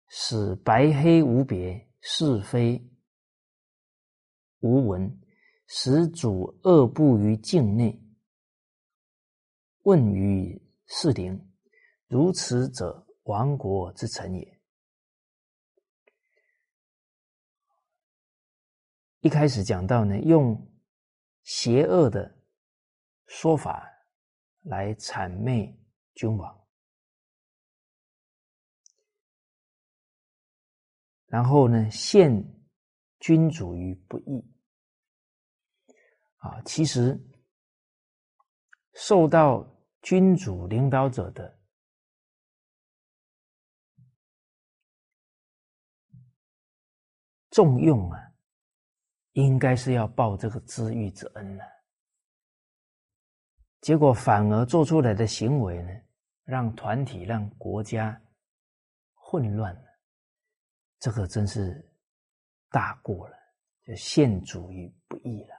[0.06, 2.80] 使白黑无别，是非
[4.60, 5.20] 无闻，
[5.66, 8.00] 使主恶布于境内。
[9.84, 11.52] 问于士陵，
[12.06, 14.60] 如此者，亡国之臣也。
[19.20, 20.72] 一开始讲到呢，用
[21.42, 22.34] 邪恶的
[23.26, 23.86] 说法
[24.62, 25.78] 来谄媚
[26.14, 26.66] 君王，
[31.26, 32.42] 然后呢，陷
[33.18, 34.50] 君主于不义。
[36.38, 37.20] 啊，其实
[38.94, 39.73] 受到。
[40.04, 41.58] 君主领导者的
[47.50, 48.20] 重用啊，
[49.32, 51.64] 应该是要报这个知遇之恩的。
[53.80, 55.90] 结果反而做出来的行为呢，
[56.44, 58.20] 让团体、让国家
[59.14, 59.98] 混乱了，
[60.98, 61.82] 这个真是
[62.68, 63.36] 大过了，
[63.86, 65.56] 就陷主于不义了。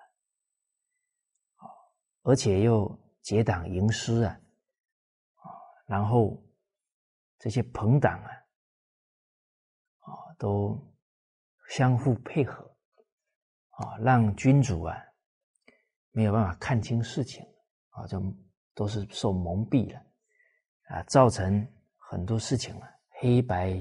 [2.22, 3.04] 而且又。
[3.26, 4.40] 结党营私啊，
[5.38, 5.50] 啊，
[5.88, 6.40] 然后
[7.40, 8.30] 这些朋党啊，
[10.02, 10.80] 啊，都
[11.72, 12.64] 相互配合，
[13.72, 14.96] 啊，让君主啊
[16.12, 17.44] 没有办法看清事情，
[17.90, 18.22] 啊，就
[18.76, 20.00] 都是受蒙蔽了，
[20.90, 21.68] 啊，造成
[21.98, 22.88] 很多事情啊
[23.20, 23.76] 黑白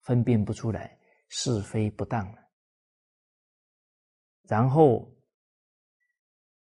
[0.00, 2.42] 分辨不出来，是非不当了，
[4.48, 5.08] 然后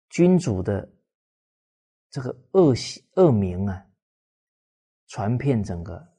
[0.09, 0.89] 君主的。
[2.13, 3.91] 这个恶习恶名啊，
[5.07, 6.15] 传遍整个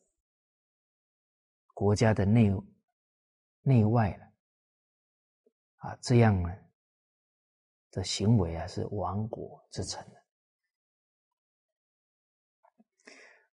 [1.72, 2.50] 国家的内
[3.62, 4.26] 内外了
[5.76, 6.50] 啊，这样呢
[7.92, 10.04] 的行为啊，是亡国之臣。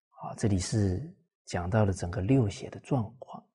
[0.09, 1.15] 好，这里是
[1.45, 3.47] 讲到了整个六邪的状况。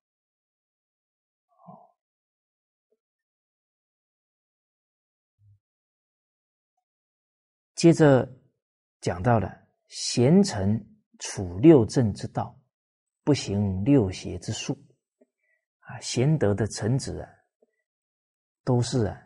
[7.75, 8.46] 接着。
[9.07, 10.85] 讲到了贤臣
[11.21, 12.61] 处六正之道，
[13.23, 14.77] 不行六邪之术，
[15.79, 17.29] 啊，贤德的臣子啊，
[18.65, 19.17] 都是啊，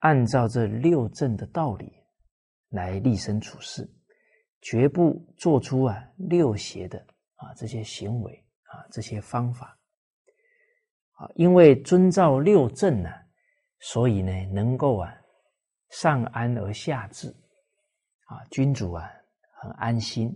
[0.00, 1.90] 按照这六正的道理
[2.68, 3.90] 来立身处世，
[4.60, 6.98] 绝不做出啊六邪的
[7.36, 9.68] 啊这些行为啊这些方法，
[11.12, 13.08] 啊，因为遵照六正呢，
[13.78, 15.16] 所以呢能够啊
[15.88, 17.34] 上安而下治。
[18.26, 19.10] 啊，君主啊，
[19.60, 20.28] 很安心，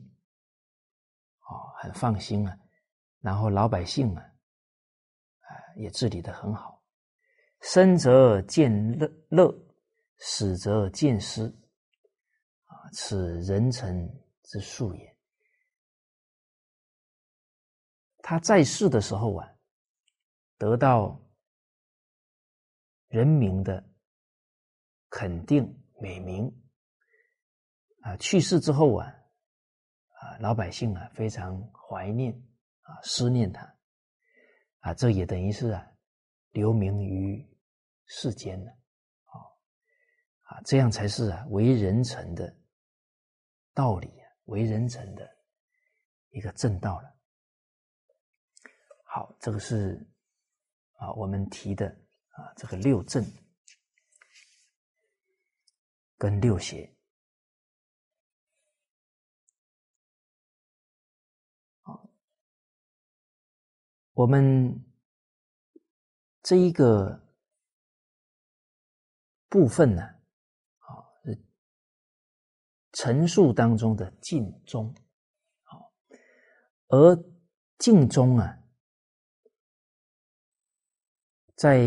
[1.41, 2.57] 啊，很放心啊，
[3.20, 4.22] 然后老百姓啊，
[5.41, 6.82] 啊，也治理的很好。
[7.61, 9.53] 生则见乐乐，
[10.18, 11.47] 死则见失，
[12.64, 14.09] 啊，此人臣
[14.45, 15.16] 之术也。
[18.22, 19.49] 他在世的时候啊，
[20.57, 21.20] 得到
[23.09, 23.84] 人民的
[25.09, 26.51] 肯定美名。
[28.01, 32.33] 啊，去世之后啊，啊，老百姓啊非常怀念
[32.81, 33.77] 啊，思念他，
[34.79, 35.87] 啊，这也等于是啊，
[36.53, 37.47] 留名于
[38.07, 38.71] 世间了，
[39.25, 39.37] 啊，
[40.45, 42.57] 啊，这样才是啊为人臣的
[43.75, 44.11] 道理，
[44.47, 45.29] 为人臣的
[46.31, 47.17] 一个正道了。
[49.05, 50.11] 好，这个是
[50.93, 51.87] 啊我们提的
[52.31, 53.23] 啊这个六正
[56.17, 56.91] 跟六邪。
[64.21, 64.85] 我们
[66.43, 67.27] 这一个
[69.49, 70.93] 部分呢，啊，
[72.93, 74.95] 陈述当中的尽忠，
[75.62, 75.91] 好，
[76.89, 77.16] 而
[77.79, 78.62] 尽忠啊，
[81.55, 81.83] 在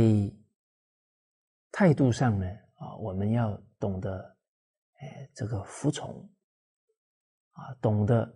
[1.71, 4.37] 态度上呢，啊，我们要懂得，
[4.95, 6.27] 哎，这个服从，
[7.51, 8.35] 啊，懂得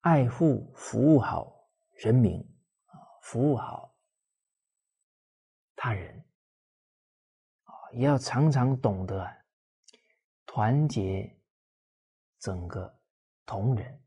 [0.00, 2.42] 爱护、服务好人民。
[3.24, 3.96] 服务好
[5.74, 6.24] 他人。
[7.64, 9.26] 啊，也要常常懂得
[10.44, 11.34] 团结
[12.38, 13.00] 整个
[13.46, 14.04] 同仁。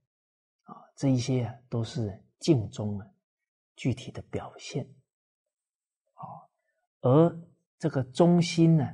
[0.63, 3.07] 啊，这一些啊都是敬中啊
[3.75, 4.85] 具体的表现。
[6.13, 6.21] 啊，
[7.01, 7.49] 而
[7.79, 8.85] 这个中心呢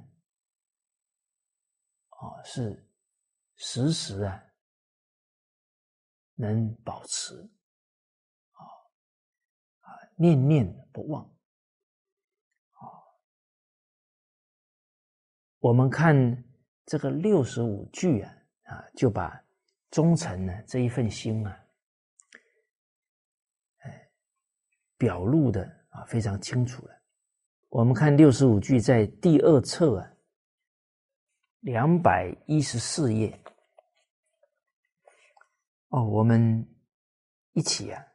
[2.08, 2.90] 啊是
[3.58, 4.42] 时时啊
[6.36, 7.53] 能保持。
[10.16, 11.24] 念念不忘，
[12.74, 12.86] 啊！
[15.60, 16.44] 我们看
[16.86, 18.34] 这个六十五句啊，
[18.64, 19.44] 啊，就把
[19.90, 21.66] 忠诚呢这一份心啊，
[23.80, 24.12] 哎，
[24.98, 27.02] 表露的啊非常清楚了。
[27.70, 30.14] 我们看六十五句在第二册啊，
[31.62, 33.40] 两百一十四页。
[35.88, 36.68] 哦，我们
[37.54, 38.08] 一起啊。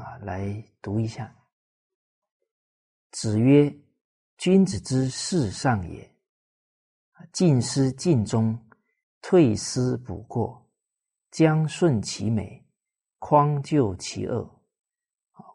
[0.00, 1.34] 啊，来读一下。
[3.10, 3.72] 子曰
[4.38, 6.16] ：“君子之事上也，
[7.32, 8.58] 进思尽忠，
[9.20, 10.66] 退思补过，
[11.30, 12.64] 将顺其美，
[13.18, 14.48] 匡救其恶，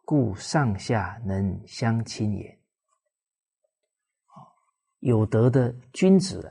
[0.05, 2.57] 故上下能相亲也。”
[4.99, 6.47] 有德的君子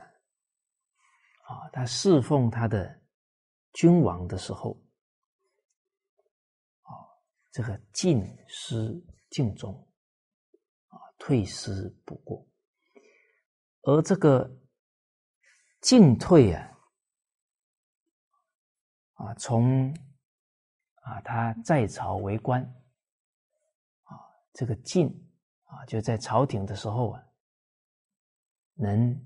[1.43, 3.01] 啊，他侍奉他的
[3.73, 4.77] 君王的时候。
[7.55, 9.73] 这个进失敬忠
[10.89, 12.45] 啊，退失不过，
[13.83, 14.59] 而这个
[15.79, 16.77] 进退啊，
[19.13, 19.89] 啊，从
[20.95, 22.61] 啊他在朝为官
[24.03, 24.19] 啊，
[24.51, 25.07] 这个进
[25.63, 27.23] 啊，就在朝廷的时候啊，
[28.73, 29.17] 能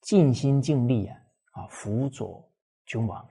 [0.00, 1.20] 尽心尽力啊
[1.50, 2.50] 啊辅佐
[2.86, 3.28] 君王。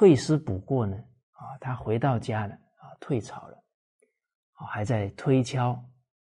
[0.00, 0.96] 退师补过呢？
[1.32, 3.64] 啊，他回到家了啊，退朝了，
[4.52, 5.72] 啊，还在推敲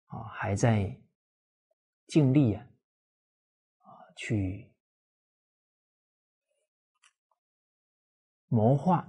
[0.05, 0.97] 啊，还在
[2.07, 2.65] 尽力啊，
[3.81, 4.73] 啊，去
[8.47, 9.05] 谋划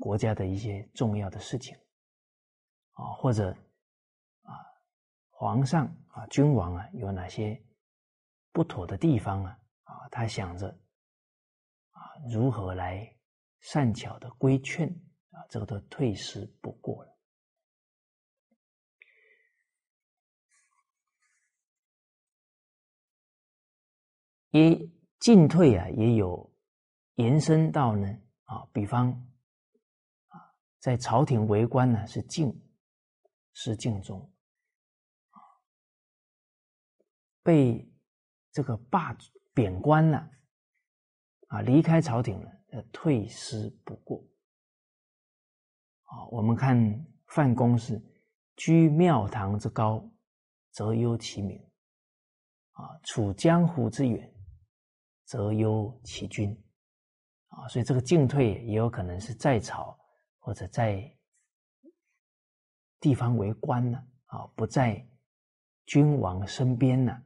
[0.00, 1.78] 国家的一些重要的事情
[2.94, 3.52] 啊，或者
[4.42, 4.50] 啊，
[5.30, 7.64] 皇上啊，君王啊，有哪些
[8.50, 9.60] 不妥的地方啊？
[9.84, 10.66] 啊，他想着
[11.92, 13.15] 啊，如何来？
[13.60, 14.88] 善巧的规劝
[15.30, 17.16] 啊，这个都退失不过了。
[24.50, 24.88] 也
[25.18, 26.50] 进退啊，也有
[27.16, 28.08] 延伸到呢
[28.44, 29.10] 啊，比方
[30.28, 30.40] 啊，
[30.78, 32.58] 在朝廷为官呢是敬，
[33.52, 34.32] 是敬忠
[35.30, 35.40] 啊，
[37.42, 37.92] 被
[38.52, 39.14] 这个罢
[39.52, 40.30] 贬官了
[41.48, 42.55] 啊，离开朝廷了。
[42.92, 44.24] 退失不过
[46.04, 46.26] 啊！
[46.30, 46.76] 我们看
[47.26, 48.00] 范公是
[48.56, 50.08] 居庙堂之高，
[50.70, 51.58] 则忧其民；
[52.72, 54.34] 啊，处江湖之远，
[55.24, 56.50] 则忧其君。
[57.48, 59.98] 啊，所以这个进退也有可能是在朝
[60.38, 61.16] 或者在
[63.00, 65.06] 地方为官呢，啊，不在
[65.86, 67.22] 君王身边呢，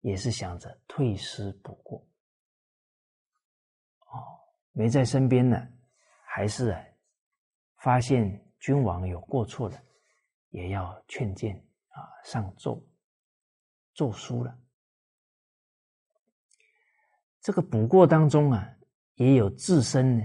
[0.00, 2.06] 也是想着退失不过。
[4.78, 5.56] 没在身边呢，
[6.26, 6.76] 还是，
[7.78, 9.82] 发现君王有过错了，
[10.50, 11.56] 也要劝谏
[11.88, 12.86] 啊，上奏
[13.94, 14.54] 奏书了。
[17.40, 18.76] 这个补过当中啊，
[19.14, 20.24] 也有自身呢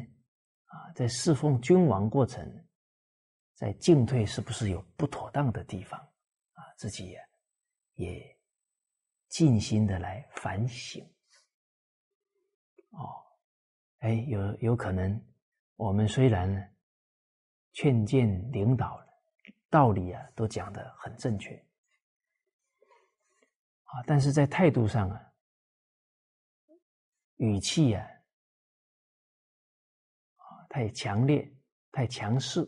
[0.65, 2.45] 啊，在侍奉君王过程，
[3.53, 5.97] 在进退是不是有不妥当的地方
[6.51, 6.73] 啊？
[6.75, 7.25] 自己也
[7.93, 8.37] 也
[9.29, 11.01] 尽心的来反省
[12.89, 13.30] 哦。
[14.01, 15.19] 哎，有有可能，
[15.75, 16.75] 我们虽然
[17.73, 18.99] 劝谏领导
[19.69, 21.55] 道理啊都讲的很正确，
[23.83, 25.33] 啊，但是在态度上啊，
[27.37, 28.03] 语气啊，
[30.37, 31.47] 啊，太强烈、
[31.91, 32.61] 太强势，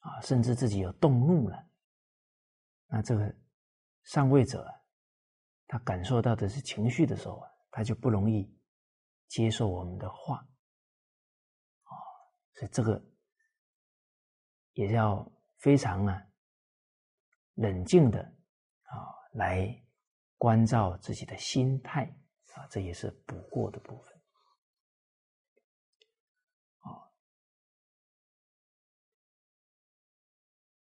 [0.00, 1.66] 啊，甚至自己有动怒了，
[2.88, 3.32] 那这个
[4.02, 4.68] 上位者，
[5.68, 8.52] 他感受到的是情绪的时候啊，他就不容易
[9.32, 10.36] 接受我们的话，
[11.84, 11.92] 啊，
[12.52, 13.02] 所以这个
[14.74, 15.26] 也要
[15.56, 16.22] 非常啊。
[17.54, 18.92] 冷静的啊，
[19.32, 19.82] 来
[20.36, 22.04] 关照自己的心态
[22.54, 24.22] 啊，这也是补过的部分。
[26.80, 27.08] 啊，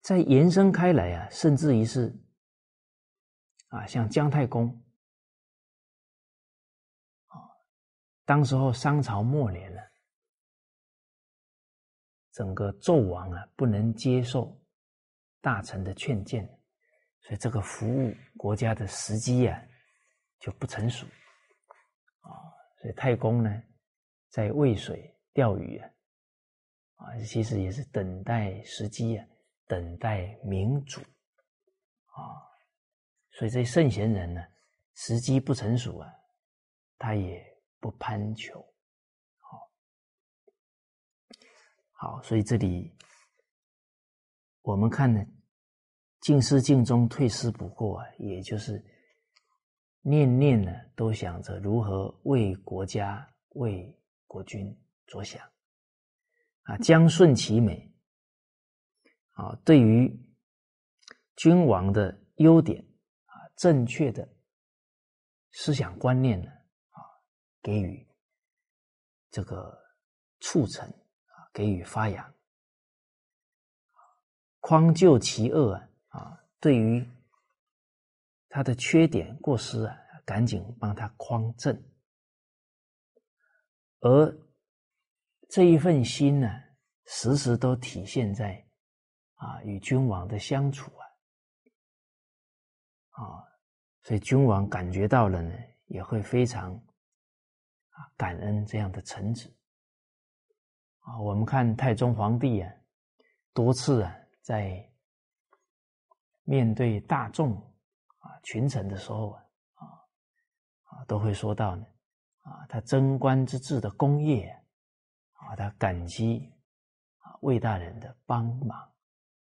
[0.01, 2.16] 再延伸开来啊，甚至于是
[3.68, 4.84] 啊，像姜太公
[8.29, 9.81] 当时候商朝末年了，
[12.33, 14.55] 整个纣王啊，不能接受。
[15.41, 16.45] 大臣的劝谏，
[17.20, 19.66] 所以这个服务国家的时机呀
[20.41, 21.07] 就不成熟
[22.20, 22.29] 啊。
[22.83, 23.62] 所以太公呢，
[24.29, 25.91] 在渭水钓鱼啊，
[26.97, 29.24] 啊，其实也是等待时机啊，
[29.66, 32.18] 等待明主啊。
[33.31, 34.45] 所以这圣贤人呢，
[34.97, 36.12] 时机不成熟啊，
[36.99, 37.47] 他也
[37.81, 38.61] 不攀求。
[39.39, 39.70] 好，
[41.93, 42.95] 好，所以这里。
[44.62, 45.24] 我们看呢，
[46.20, 48.85] 进思进中，退思不过啊，也就是
[50.03, 55.43] 念念呢都想着如何为国家、为国君着想
[56.64, 57.91] 啊，将顺其美
[59.31, 60.14] 啊，对于
[61.37, 62.79] 君王的优点
[63.24, 64.29] 啊，正确的
[65.53, 66.51] 思想观念呢，
[67.62, 68.06] 给予
[69.30, 69.78] 这个
[70.40, 72.34] 促成啊，给予发扬。
[74.61, 75.74] 匡救其恶
[76.09, 76.20] 啊！
[76.20, 77.06] 啊，对于
[78.48, 81.80] 他的缺点过失啊，赶紧帮他匡正。
[84.00, 84.36] 而
[85.48, 86.48] 这一份心呢，
[87.06, 88.66] 时时都体现在
[89.34, 91.04] 啊与君王的相处啊，
[93.11, 93.44] 啊，
[94.02, 95.52] 所以君王感觉到了呢，
[95.86, 96.80] 也会非常
[97.99, 99.53] 啊感恩这样的臣子
[101.01, 101.20] 啊。
[101.20, 102.72] 我们看太宗皇帝啊，
[103.53, 104.14] 多次啊。
[104.40, 104.82] 在
[106.44, 107.55] 面对大众
[108.16, 109.42] 啊群臣的时候啊
[110.84, 111.84] 啊都会说到呢
[112.40, 114.49] 啊他贞观之治的功业
[115.32, 116.51] 啊他感激
[117.18, 118.90] 啊魏大人的帮忙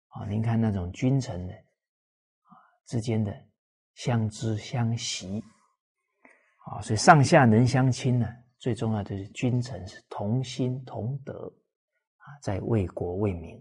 [0.09, 2.53] 啊您看那种君臣的啊
[2.85, 3.35] 之间的
[3.95, 5.43] 相知相惜
[6.65, 11.53] 啊所以上下能相亲呢最重要的是君臣是同心同德
[12.17, 13.57] 啊在为国为民。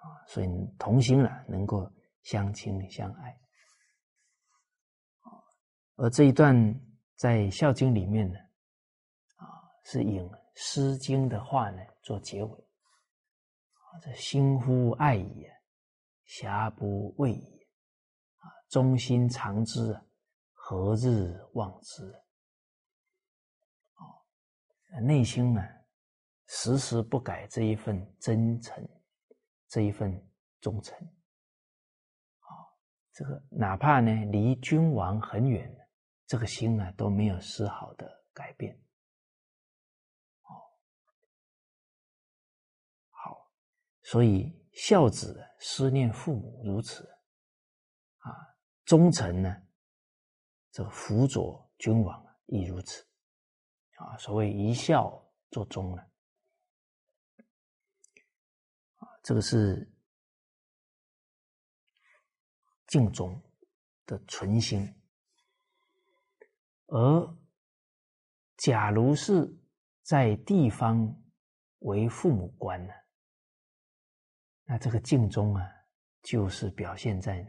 [0.00, 3.36] 啊，所以同心了，能够相亲相爱。
[5.96, 6.54] 而这一段
[7.16, 8.38] 在《孝经》里面呢，
[9.34, 9.42] 啊，
[9.82, 10.22] 是引
[10.54, 12.68] 《诗经》的话呢做结尾。
[14.00, 15.52] 这心乎爱也，
[16.28, 17.66] 遐不畏也。
[18.36, 20.00] 啊，忠心常之啊，
[20.70, 22.04] 何日忘之？
[23.94, 25.62] 哦，内心呢，
[26.46, 28.86] 时时不改这一份真诚。
[29.66, 30.12] 这一份
[30.60, 30.94] 忠诚，
[32.40, 32.48] 啊，
[33.12, 35.74] 这个哪怕呢离君王很远，
[36.26, 38.74] 这个心啊都没有丝毫的改变，
[40.42, 40.52] 哦，
[43.10, 43.50] 好，
[44.02, 47.04] 所以孝子思念父母如此，
[48.20, 48.56] 啊，
[48.86, 49.54] 忠臣呢，
[50.78, 53.04] 这个辅佐君王亦如此，
[53.96, 56.02] 啊，所谓一孝作忠呢。
[59.24, 59.92] 这个是
[62.86, 63.42] 敬忠
[64.06, 64.88] 的存心，
[66.86, 67.36] 而
[68.58, 69.52] 假如是
[70.04, 71.12] 在地方
[71.80, 72.92] 为父母官呢，
[74.62, 75.68] 那这个敬忠啊，
[76.22, 77.48] 就是表现在呢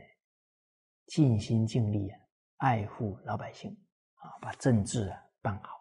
[1.06, 2.19] 尽心尽力啊，
[2.60, 3.76] 爱护老百姓
[4.16, 5.78] 啊，把政治啊办好。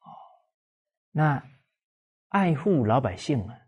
[0.00, 0.10] 哦，
[1.12, 1.40] 那
[2.28, 3.58] 爱护老百姓啊。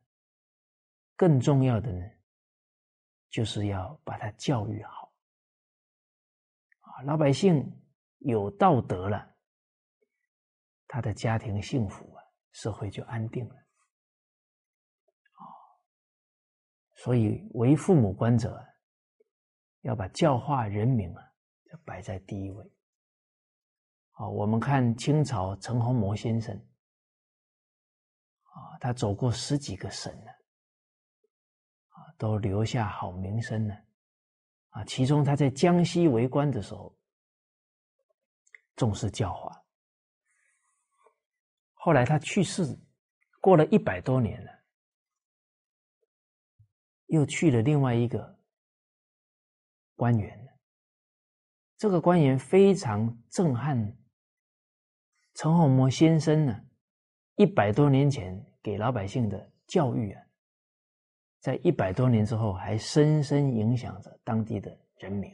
[1.17, 2.05] 更重要的呢，
[3.31, 5.15] 就是要把他教育好
[6.81, 7.03] 啊！
[7.03, 7.65] 老百姓
[8.19, 9.37] 有道德了，
[10.89, 13.55] 他的家庭幸福啊，社会就安定了
[15.35, 15.47] 啊！
[16.97, 18.61] 所以，为父母官者
[19.85, 21.33] 要把教化人民啊，
[21.71, 22.65] 要摆在第一位
[24.13, 24.27] 啊！
[24.27, 26.57] 我们看清朝陈洪谋先生
[28.45, 30.31] 啊，他走过十几个省呢。
[31.91, 33.75] 啊都留下好名声呢，
[34.71, 36.97] 啊，其中他在江西为官的时候
[38.77, 39.63] 重视教化。
[41.75, 42.65] 后来他去世，
[43.41, 44.51] 过了一百多年了，
[47.07, 48.34] 又去了另外一个
[49.97, 50.57] 官员。
[51.77, 53.99] 这个官员非常震撼
[55.35, 56.65] 陈洪模先生呢，
[57.37, 60.23] 一百多年前给老百姓的教育啊，
[61.41, 65.31] 在一百多年之后还深深影响着当地的人民。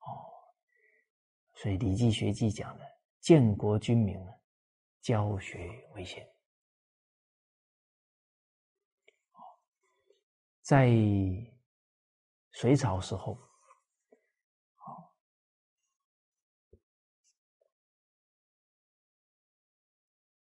[0.00, 0.10] 哦，
[1.54, 2.84] 所以《礼记学记》讲的
[3.20, 4.34] “建国君民啊”。
[5.00, 6.28] 教学为先。
[10.60, 10.90] 在
[12.52, 13.38] 隋朝时候，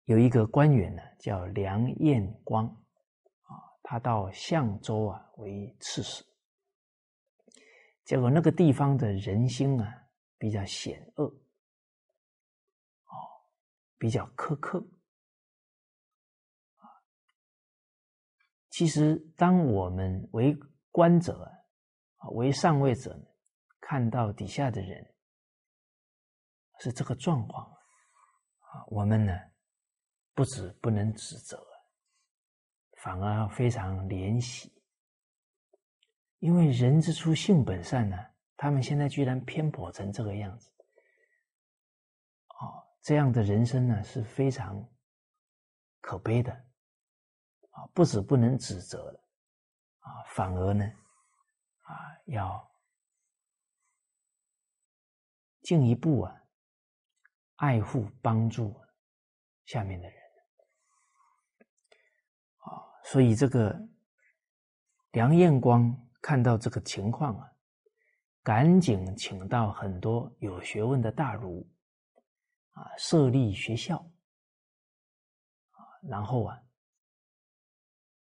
[0.04, 6.24] 有一个官员呢，叫梁彦光，啊，他到相州啊为刺史，
[8.04, 11.32] 结果那个地方的人心啊比较险恶。
[13.98, 14.82] 比较苛刻。
[18.70, 20.56] 其实，当我们为
[20.90, 21.59] 官者，
[22.28, 23.18] 为上位者，
[23.80, 25.14] 看到底下的人
[26.78, 27.66] 是这个状况
[28.60, 29.32] 啊，我们呢，
[30.34, 31.64] 不止不能指责，
[33.02, 34.72] 反而非常怜惜，
[36.38, 38.16] 因为人之初性本善呢，
[38.56, 40.70] 他们现在居然偏颇成这个样子。
[43.02, 44.86] 这样的人生呢是非常
[46.02, 47.88] 可悲的啊！
[47.94, 49.24] 不止不能指责了
[50.00, 50.84] 啊，反而呢
[51.90, 52.72] 啊要
[55.62, 56.42] 进一步啊
[57.56, 58.74] 爱护帮助
[59.64, 60.18] 下面的人
[62.58, 62.80] 啊。
[63.04, 63.78] 所以这个
[65.12, 67.52] 梁彦光看到这个情况啊，
[68.42, 71.68] 赶紧请到很多有学问的大儒。
[72.72, 73.98] 啊，设立学校，
[75.72, 76.62] 啊，然后啊，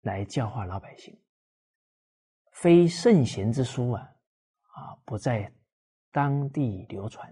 [0.01, 1.24] 来教化老百姓。
[2.55, 5.53] 非圣贤之书啊，啊，不在
[6.11, 7.31] 当地流传，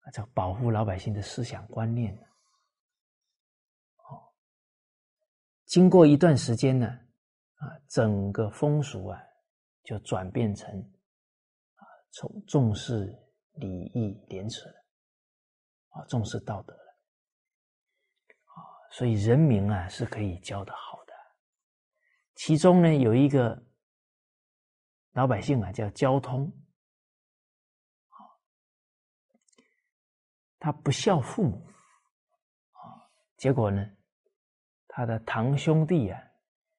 [0.00, 2.16] 啊，这保护老百姓的思想观念。
[5.66, 9.20] 经过一段时间呢，啊，整个风俗啊，
[9.84, 10.68] 就转变成
[11.74, 13.06] 啊，从重视
[13.54, 14.74] 礼义廉耻了。
[15.90, 16.98] 啊，重视道德了，
[18.44, 18.54] 啊，
[18.92, 21.12] 所以人民啊是可以教的好的。
[22.36, 23.60] 其中呢有一个
[25.12, 26.52] 老百姓啊叫交通，
[30.58, 31.68] 他不孝父母，
[33.36, 33.84] 结果呢
[34.86, 36.22] 他的堂兄弟啊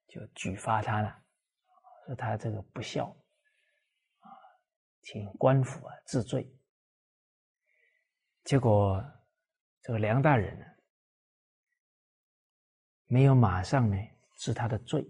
[0.08, 1.24] 就举发他了，
[2.06, 3.16] 说他这个不孝，
[5.02, 6.50] 请官府啊治罪。
[8.44, 9.04] 结果，
[9.82, 10.66] 这个梁大人呢，
[13.06, 13.98] 没有马上呢
[14.38, 15.06] 治他的罪，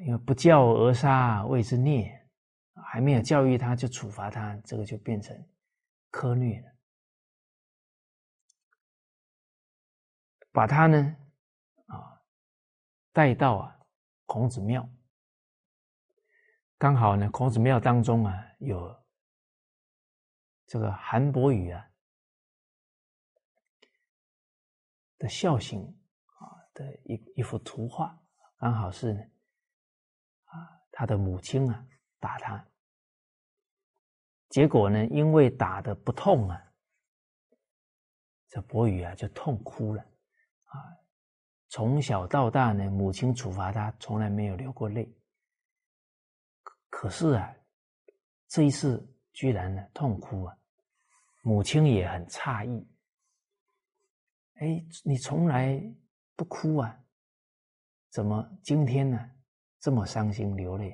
[0.00, 2.28] 因为不教而杀谓之孽，
[2.84, 5.36] 还没有教育他就处罚他，这个就变成
[6.10, 6.72] 苛虐了。
[10.50, 11.16] 把他呢，
[11.86, 12.20] 啊，
[13.12, 13.78] 带到啊
[14.26, 14.88] 孔子庙，
[16.78, 19.00] 刚好呢孔子庙当中啊有。
[20.64, 21.86] 这个韩伯宇啊
[25.18, 25.82] 的孝行
[26.24, 28.18] 啊的一一幅图画，
[28.56, 29.30] 刚好是
[31.02, 31.84] 他的母亲啊
[32.20, 32.64] 打他，
[34.50, 36.72] 结果呢因为打的不痛啊，
[38.46, 40.00] 这伯宇啊就痛哭了
[40.66, 40.78] 啊，
[41.70, 45.12] 从小到大呢母亲处罚他从来没有流过泪，
[46.88, 47.52] 可是啊
[48.46, 50.56] 这一次居然呢痛哭啊。
[51.40, 52.88] 母亲也很诧异，
[54.54, 55.82] 哎，你从来
[56.36, 56.96] 不哭啊？
[58.10, 59.28] 怎么今天呢
[59.82, 60.92] 这么伤心流泪？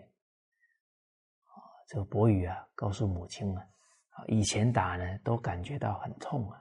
[1.44, 1.54] 啊，
[1.86, 3.62] 这个伯宇啊，告诉母亲啊，
[4.08, 6.60] 啊，以前打呢都感觉到很痛啊，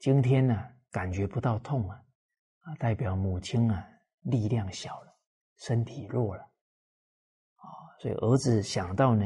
[0.00, 2.04] 今天呢感觉不到痛啊，
[2.60, 3.88] 啊，代表母亲啊
[4.20, 5.16] 力量小了，
[5.56, 7.64] 身体弱了，啊，
[8.00, 9.24] 所以儿子想到呢，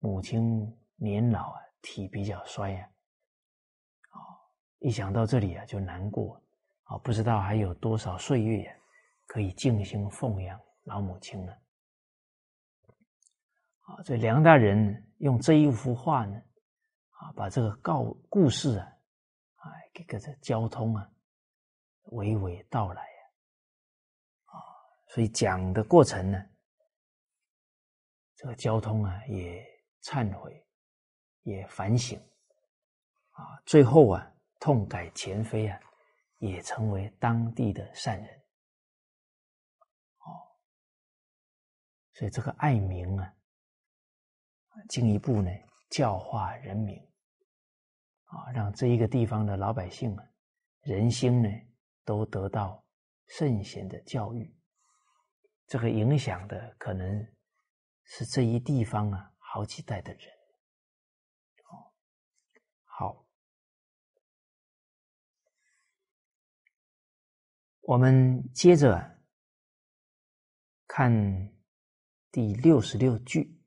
[0.00, 1.62] 母亲年老啊。
[1.80, 2.90] 体比较衰呀，
[4.10, 4.18] 啊，
[4.80, 6.42] 一想到这里啊就难过，
[6.82, 8.77] 啊，不知道还有多少岁月
[9.38, 11.52] 可以静心奉养老母亲了？
[13.82, 16.42] 啊，所以梁大人用这一幅画呢，
[17.10, 18.86] 啊，把这个告故事啊，
[19.54, 21.08] 啊，给个这交通啊，
[22.06, 23.22] 娓娓道来呀，
[24.46, 24.58] 啊，
[25.06, 26.44] 所以讲的过程呢，
[28.34, 29.64] 这个交通啊也
[30.02, 30.66] 忏悔，
[31.44, 32.18] 也反省，
[33.30, 34.28] 啊，最后啊
[34.58, 35.78] 痛改前非啊，
[36.38, 38.37] 也成为当地的善人。
[42.18, 43.32] 所以这个爱民啊，
[44.88, 45.48] 进一步呢
[45.88, 46.98] 教化人民，
[48.24, 50.24] 啊，让这一个地方的老百姓啊，
[50.80, 51.48] 人心呢
[52.04, 52.84] 都得到
[53.28, 54.52] 圣贤的教育。
[55.68, 57.06] 这个影响的可能
[58.02, 60.22] 是这一地方啊好几代的人，
[62.82, 63.24] 好，
[67.82, 69.20] 我们接着
[70.88, 71.12] 看
[72.30, 73.58] 第六十六句，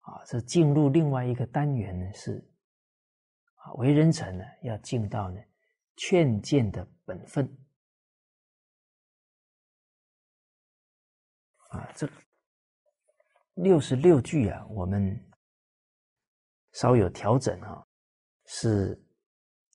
[0.00, 2.42] 啊，这进入另外一个单元呢是
[3.54, 5.40] 啊，为人臣呢要尽到呢
[5.96, 7.46] 劝谏的本分。
[11.68, 12.08] 啊，这
[13.54, 15.30] 六十六句啊，我们
[16.72, 17.86] 稍有调整啊，
[18.46, 18.98] 是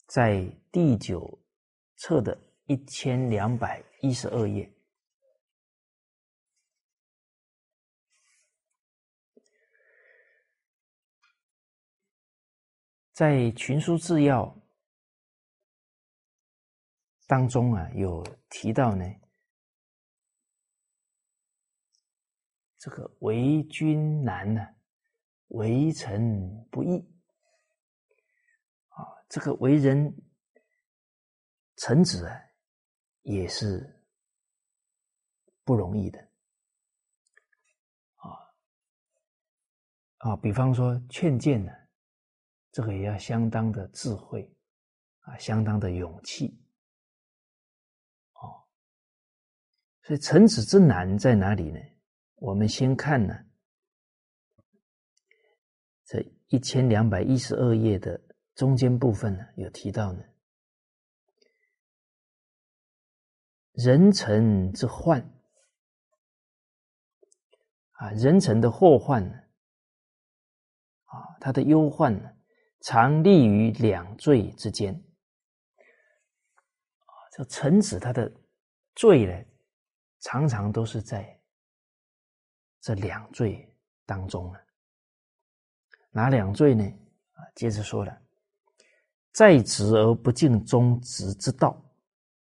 [0.07, 1.39] 在第九
[1.97, 2.35] 册的
[2.65, 4.67] 一千两百一十二页，
[13.13, 14.59] 在群书治要
[17.27, 19.05] 当中啊，有提到呢。
[22.79, 24.61] 这个为君难呢，
[25.49, 26.97] 为臣不易
[28.89, 29.05] 啊！
[29.29, 30.13] 这个为人
[31.77, 32.35] 臣子啊，
[33.21, 34.03] 也是
[35.63, 36.19] 不容易的
[38.15, 38.27] 啊
[40.17, 40.35] 啊！
[40.35, 41.71] 比方说劝谏呢，
[42.73, 44.53] 这个也要相当的智慧
[45.19, 46.59] 啊，相当的勇气
[48.33, 48.67] 哦。
[50.01, 51.79] 所以臣子之难在哪里呢？
[52.37, 53.45] 我们先看呢，
[56.03, 58.19] 这一千两百一十二页的
[58.55, 60.23] 中间部分呢，有提到呢，
[63.73, 65.21] 人臣之患
[67.91, 69.35] 啊，人臣的祸患呢，
[71.03, 72.32] 啊，他的忧患呢，
[72.83, 74.93] 常立于两罪之间
[76.99, 78.31] 啊，这臣子他的
[78.95, 79.45] 罪呢，
[80.21, 81.39] 常常都是在。
[82.81, 83.73] 这两罪
[84.05, 84.59] 当中呢，
[86.11, 86.83] 哪两罪呢？
[86.83, 88.21] 啊，接着说了，
[89.31, 91.81] 在职而不敬忠直之道，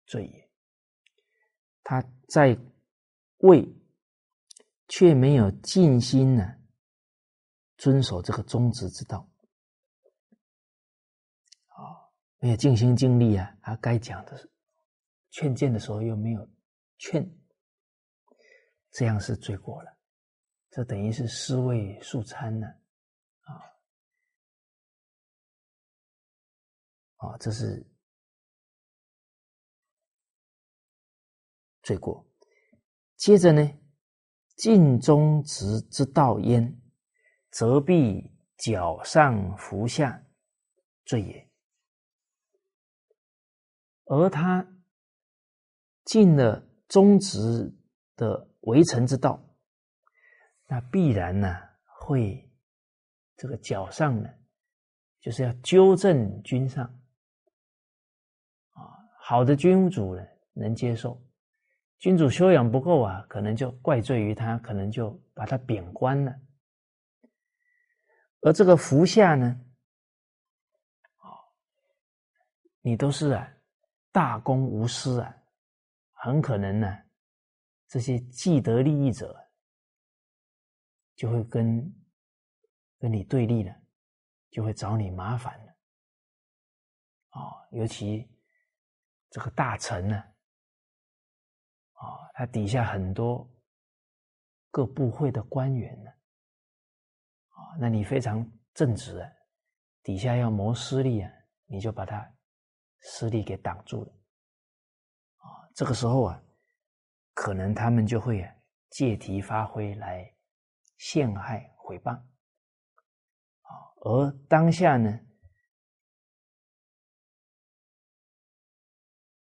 [0.06, 0.50] 罪也。
[1.82, 2.56] 他在
[3.38, 3.68] 位
[4.86, 6.54] 却没有尽心呢，
[7.76, 9.27] 遵守这个忠直之道，
[12.40, 14.48] 没有尽心尽力啊，他该讲的
[15.30, 16.48] 劝谏的时候又没有
[16.98, 17.28] 劝，
[18.92, 19.98] 这样是罪过了。
[20.70, 22.66] 这等于是尸位素餐呢，
[23.40, 23.52] 啊，
[27.16, 27.84] 啊，这是
[31.82, 32.24] 罪过。
[33.16, 33.68] 接着呢，
[34.56, 36.80] 尽忠直之道焉，
[37.50, 40.24] 则必脚上服下，
[41.04, 41.47] 罪也。
[44.08, 44.66] 而他
[46.04, 47.72] 进了忠直
[48.16, 49.38] 的为臣之道。
[50.66, 51.56] 那必然呢，
[52.00, 52.50] 会
[53.36, 54.28] 这个脚上呢，
[55.20, 56.84] 就是要纠正君上
[58.72, 58.80] 啊。
[59.18, 61.18] 好的君主呢，能接受；
[61.98, 66.34] 君主修养不够啊，可能就怪罪于他，可能就把他贬官了。
[68.40, 69.60] 而这个服下呢，
[72.80, 73.54] 你都是啊
[74.18, 75.32] 大公无私啊，
[76.12, 76.88] 很可能呢，
[77.86, 79.48] 这些既得利益者。
[81.14, 81.94] 就会跟
[82.98, 83.72] 跟你对立了，
[84.50, 85.76] 就会找你麻烦了，
[87.30, 87.40] 啊，
[87.70, 88.28] 尤其
[89.30, 90.16] 这个大臣呢，
[91.92, 92.02] 啊，
[92.34, 93.48] 他底下很多
[94.70, 96.10] 各部会的官员呢，
[97.50, 98.44] 啊，那你非常
[98.74, 99.32] 正直啊，
[100.02, 101.32] 底下要谋私利啊，
[101.66, 102.32] 你就把他
[103.10, 104.12] 私利给挡住了，
[105.38, 106.42] 啊，这个时候啊，
[107.32, 108.46] 可能他们就会
[108.90, 110.34] 借题发挥来。
[110.98, 112.12] 陷害毁谤。
[112.12, 115.16] 啊，而当下呢，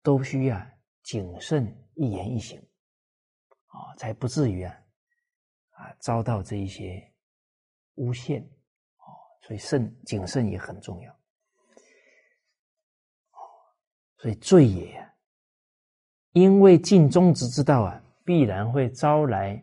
[0.01, 0.59] 都需要
[1.03, 2.59] 谨慎一言一行。
[3.68, 4.76] 啊，才不至于啊
[5.74, 7.16] 啊遭到这一些
[7.97, 8.41] 诬陷。
[8.41, 9.05] 啊，
[9.43, 11.23] 所以慎谨慎也很重要。
[14.24, 15.06] 所以罪也，
[16.32, 19.62] 因为尽忠直之道啊，必然会招来。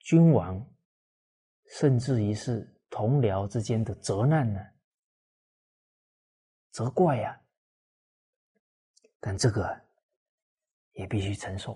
[0.00, 0.68] 君王，
[1.78, 4.60] 甚至于是同僚之间的责难呢？
[6.72, 7.40] 责怪呀！
[9.20, 9.80] 但这个
[10.94, 11.74] 也必须承受。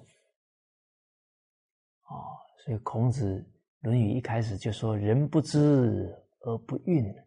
[2.08, 3.24] 哦，所以孔子
[3.78, 7.24] 《论语》一开始就说：“人不知而不愠，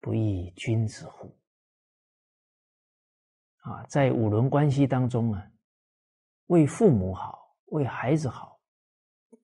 [0.00, 1.30] 不亦君子乎？”
[3.62, 5.50] 啊，在五伦关系当中啊，
[6.46, 8.60] 为父母好，为孩子好，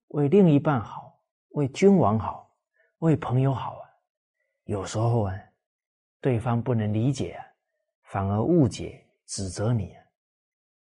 [0.09, 2.53] 为另一半好，为君王好，
[2.99, 3.89] 为朋友好啊。
[4.65, 5.35] 有时候啊，
[6.21, 7.47] 对方不能理解啊，
[8.11, 10.05] 反而误解、指责你啊，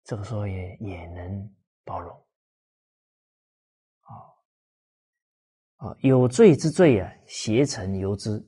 [0.03, 2.11] 这个时候也也能包容。
[4.01, 4.11] 啊
[5.87, 8.43] 啊，有罪之罪啊，邪臣由之。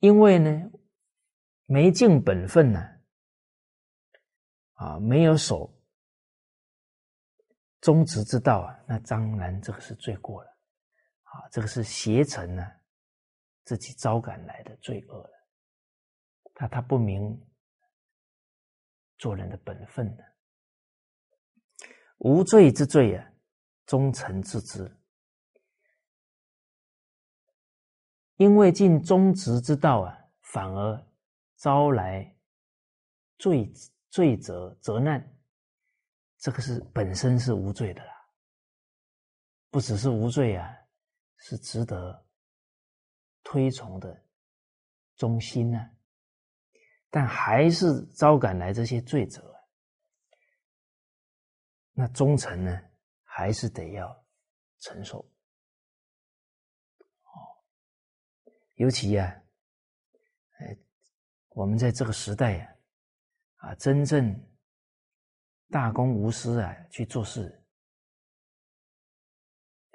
[0.00, 0.70] 因为呢。
[1.66, 2.80] 没尽本分呢，
[4.74, 5.74] 啊，没有守
[7.80, 10.50] 忠直之道啊，那当然这个是罪过了，
[11.22, 12.70] 啊，这个是邪臣呢
[13.64, 15.30] 自己招赶来的罪恶了，
[16.52, 17.42] 他他不明
[19.16, 20.22] 做人的本分呢，
[22.18, 23.32] 无罪之罪啊，
[23.86, 24.94] 忠臣自知，
[28.36, 31.13] 因为尽忠直之道啊，反而。
[31.64, 32.36] 招来
[33.38, 33.72] 罪
[34.10, 35.34] 罪责责难，
[36.36, 38.12] 这个是本身是无罪的啦，
[39.70, 40.70] 不只是无罪啊，
[41.38, 42.26] 是值得
[43.42, 44.26] 推崇的
[45.16, 45.78] 忠心呢。
[47.08, 49.58] 但还是招赶来这些罪责，
[51.92, 52.78] 那忠臣呢，
[53.22, 54.26] 还是得要
[54.80, 55.20] 承受。
[57.22, 57.32] 哦，
[58.74, 59.40] 尤其呀。
[61.54, 62.76] 我们在这个时代呀，
[63.58, 64.34] 啊，真正
[65.70, 67.64] 大公无私啊去做事，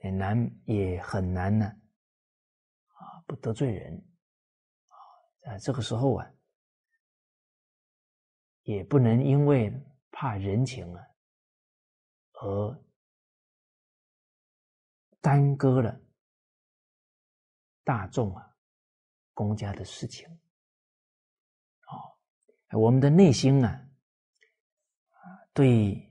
[0.04, 3.94] 也难也很难呢，啊，不得罪人，
[4.88, 4.96] 啊，
[5.40, 6.32] 在这个时候啊，
[8.64, 9.70] 也不能因为
[10.12, 11.06] 怕人情啊，
[12.36, 12.84] 而
[15.20, 16.00] 耽搁了
[17.84, 18.56] 大众啊
[19.34, 20.26] 公家的事情。
[22.78, 23.88] 我们的内心啊，
[25.54, 26.08] 对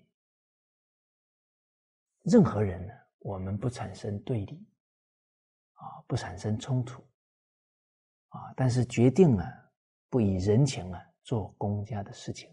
[2.22, 4.66] 任何人呢，我们不产生对立，
[5.74, 7.00] 啊，不产生冲突，
[8.28, 9.46] 啊，但是决定啊，
[10.10, 12.50] 不以人情啊做公家的事情，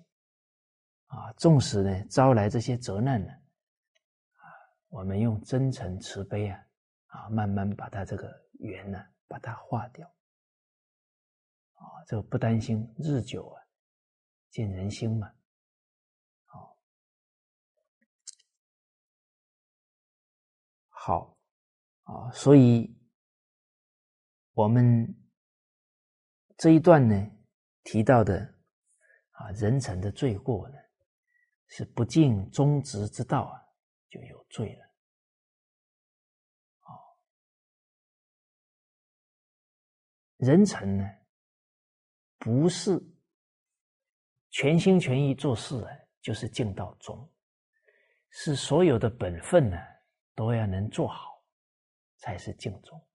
[1.08, 3.34] 啊，纵使呢招来这些责难呢，
[4.34, 4.46] 啊，
[4.90, 6.64] 我们用真诚慈悲啊，
[7.08, 10.08] 啊，慢慢把它这个缘呢，把它化掉，
[11.74, 13.65] 啊，这个不担心日久啊。
[14.56, 15.30] 见人心嘛，
[16.46, 16.80] 好，
[20.88, 21.38] 好，
[22.04, 22.98] 啊，所以
[24.54, 25.14] 我们
[26.56, 27.30] 这一段呢
[27.84, 28.56] 提到的
[29.32, 30.78] 啊，人臣的罪过呢，
[31.68, 33.60] 是不尽忠直之道啊，
[34.10, 34.86] 就有罪了，
[36.80, 36.88] 啊，
[40.38, 41.04] 人臣呢，
[42.38, 42.98] 不是。
[44.56, 45.92] 全心全意做事啊，
[46.22, 47.30] 就是尽到忠，
[48.30, 49.78] 是所有的本分呢，
[50.34, 51.44] 都要能做好，
[52.16, 53.06] 才是敬忠。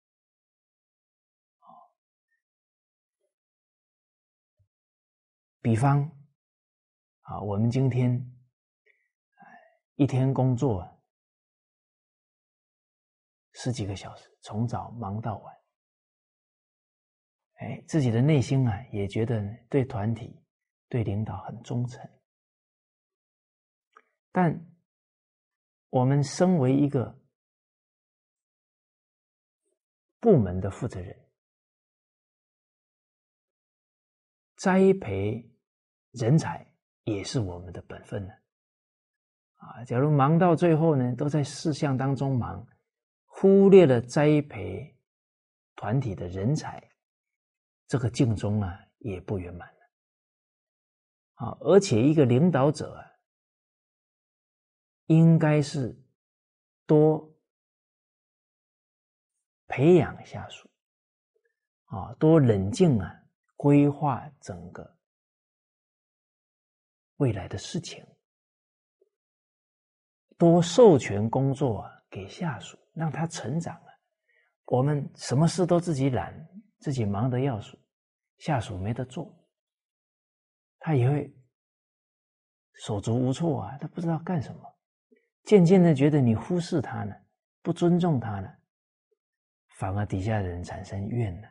[5.62, 6.02] 比方
[7.22, 8.22] 啊，我们今天
[9.94, 10.86] 一天工作
[13.52, 15.56] 十几个小时，从早忙到晚，
[17.60, 20.38] 哎，自己的内心啊，也觉得对团体。
[20.90, 22.06] 对领导很忠诚，
[24.32, 24.66] 但
[25.88, 27.16] 我们身为一个
[30.18, 31.16] 部门的负责人，
[34.56, 35.48] 栽培
[36.10, 36.66] 人才
[37.04, 38.34] 也是我们的本分呢。
[39.54, 42.66] 啊，假如忙到最后呢，都在事项当中忙，
[43.26, 44.98] 忽略了栽培
[45.76, 46.82] 团体的人才，
[47.86, 49.79] 这个敬忠啊，也不圆满。
[51.40, 53.00] 啊，而且一个领导者啊，
[55.06, 55.98] 应该是
[56.84, 57.34] 多
[59.66, 60.68] 培养下属，
[61.86, 63.22] 啊，多冷静啊，
[63.56, 64.98] 规划整个
[67.16, 68.06] 未来的事情，
[70.36, 73.88] 多授权工作啊给下属，让他成长啊。
[74.66, 76.34] 我们什么事都自己揽，
[76.80, 77.78] 自己忙得要死，
[78.36, 79.39] 下属没得做。
[80.80, 81.32] 他也会
[82.74, 84.78] 手足无措啊，他不知道干什么，
[85.44, 87.14] 渐渐的觉得你忽视他了，
[87.62, 88.58] 不尊重他了，
[89.76, 91.48] 反而底下的人产生怨了。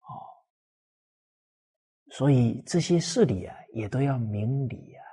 [0.00, 0.12] 哦，
[2.10, 5.04] 所以这些事理啊，也都要明理啊，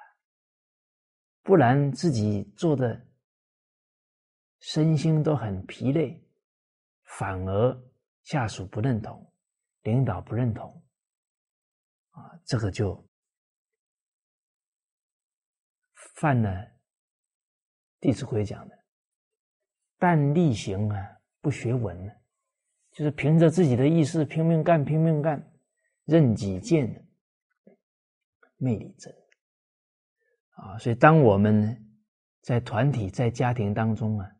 [1.41, 3.07] 不然自己做的
[4.59, 6.21] 身心都很疲累，
[7.03, 7.83] 反而
[8.23, 9.31] 下属不认同，
[9.83, 10.84] 领导不认同，
[12.15, 13.05] 啊，这个就。
[16.15, 16.49] 犯了
[17.99, 18.85] 《弟子规》讲的
[19.99, 20.97] “但力行啊，
[21.41, 22.09] 不学文”，
[22.93, 25.51] 就是凭着自己的意识拼命干，拼命干，
[26.05, 27.05] 任己见，
[28.55, 29.13] 魅力真
[30.51, 30.77] 啊！
[30.77, 31.85] 所以，当我们
[32.39, 34.31] 在团体、在家庭当中啊，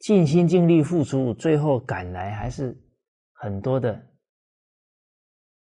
[0.00, 2.76] 尽心尽力付出，最后赶来还是
[3.34, 4.04] 很多的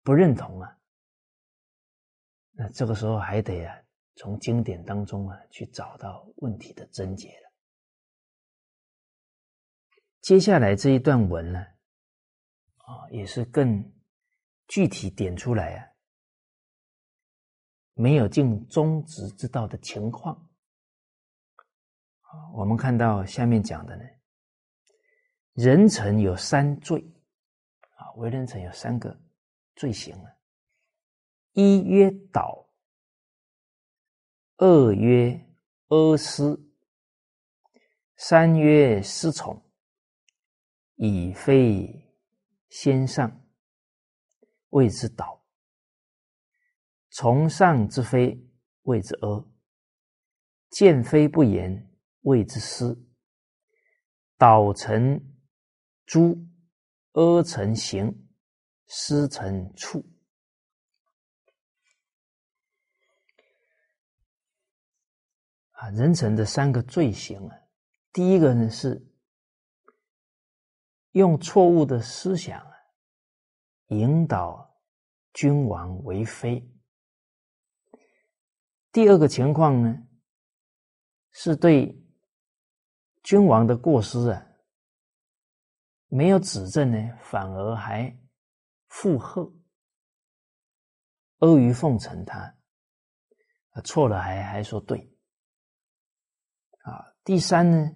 [0.05, 0.79] 不认同啊，
[2.53, 3.81] 那这个时候还得啊。
[4.17, 7.53] 从经典当中啊，去找到问题的症结了。
[10.21, 13.93] 接下来这一段文呢，啊，也是更
[14.69, 15.89] 具体点出来啊，
[17.95, 20.49] 没有尽忠直之道的情况。
[22.53, 24.05] 我们看到下面讲的呢，
[25.55, 27.01] 人臣有三罪，
[27.97, 29.21] 啊，为人臣有三个
[29.75, 30.37] 罪行啊，
[31.53, 32.65] 一曰倒。
[34.57, 35.49] 二曰
[35.89, 36.73] 阿私，
[38.17, 39.61] 三曰失宠，
[40.95, 42.15] 以非
[42.69, 43.45] 先上，
[44.71, 45.45] 谓之导；
[47.11, 48.49] 从上之非，
[48.83, 49.45] 谓之阿；
[50.71, 52.97] 见非不言，谓之失；
[54.39, 55.21] 导成
[56.07, 56.39] 诸，
[57.13, 58.24] 阿成行，
[58.97, 60.05] 失成处
[65.73, 65.91] 啊。
[65.91, 67.59] 人臣的三个罪行啊，
[68.13, 69.05] 第一个呢是
[71.11, 72.73] 用错误的思想啊
[73.89, 74.79] 引导
[75.33, 76.63] 君王为非；
[78.93, 80.07] 第二个情况呢
[81.33, 82.01] 是对
[83.25, 84.47] 君王的过失啊
[86.07, 88.17] 没有指正呢，反而还
[88.95, 89.43] 附和、
[91.39, 92.39] 阿谀奉承他，
[93.71, 95.13] 啊错了还还说对。
[96.85, 97.91] 啊，第三呢，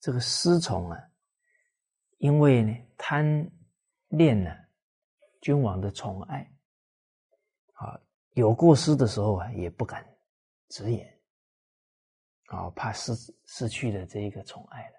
[0.00, 0.98] 这个失宠啊，
[2.16, 3.24] 因为呢贪
[4.08, 4.50] 恋呢
[5.40, 6.42] 君王的宠爱，
[7.74, 8.00] 啊，
[8.30, 10.04] 有过失的时候啊，也不敢
[10.70, 11.20] 直言，
[12.46, 13.14] 啊，怕失
[13.44, 14.96] 失去了这一个宠爱了，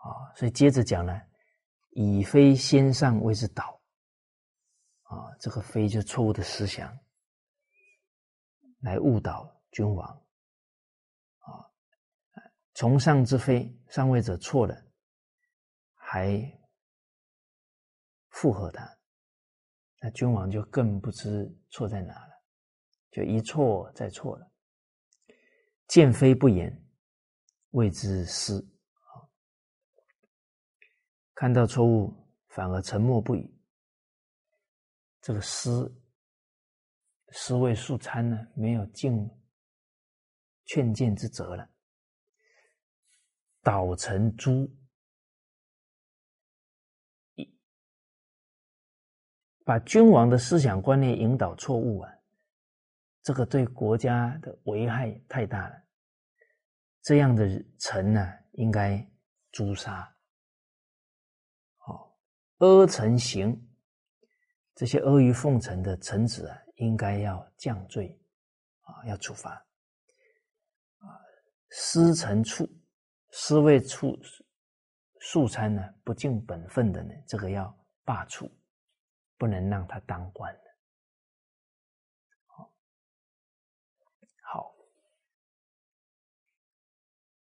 [0.00, 1.20] 啊，所以接着讲呢，
[2.00, 3.80] 以非先上谓之导，
[5.02, 6.96] 啊，这个非就错误的思想
[8.78, 10.08] 来误导君王。
[11.38, 11.68] 啊
[12.72, 14.80] 从上之非，上位者错了，
[15.92, 16.40] 还
[18.28, 18.88] 附和他，
[20.00, 22.42] 那君王就更不知错在哪了，
[23.10, 24.48] 就一错再错了。
[25.88, 26.72] 见非不言，
[27.70, 28.64] 谓之失。
[31.40, 32.12] 看到错误
[32.48, 33.48] 反而沉默不语，
[35.20, 35.70] 这个失
[37.28, 39.30] 失位素餐呢，没有尽
[40.64, 41.70] 劝谏之责了。
[43.62, 44.68] 导成诛，
[49.64, 52.12] 把君王的思想观念引导错误啊，
[53.22, 55.84] 这个对国家的危害太大了。
[57.02, 59.08] 这样的臣呢，应该
[59.52, 60.17] 诛杀。
[62.58, 63.68] 阿臣行，
[64.74, 68.20] 这些阿谀奉承的臣子啊，应该要降罪
[68.82, 69.50] 啊，要处罚。
[70.98, 71.06] 啊，
[71.70, 72.68] 失臣处。
[73.30, 74.18] 私为处
[75.20, 78.50] 素餐呢，不尽本分的呢，这个要罢黜，
[79.36, 80.50] 不能让他当官。
[82.46, 82.74] 好，
[84.40, 84.74] 好，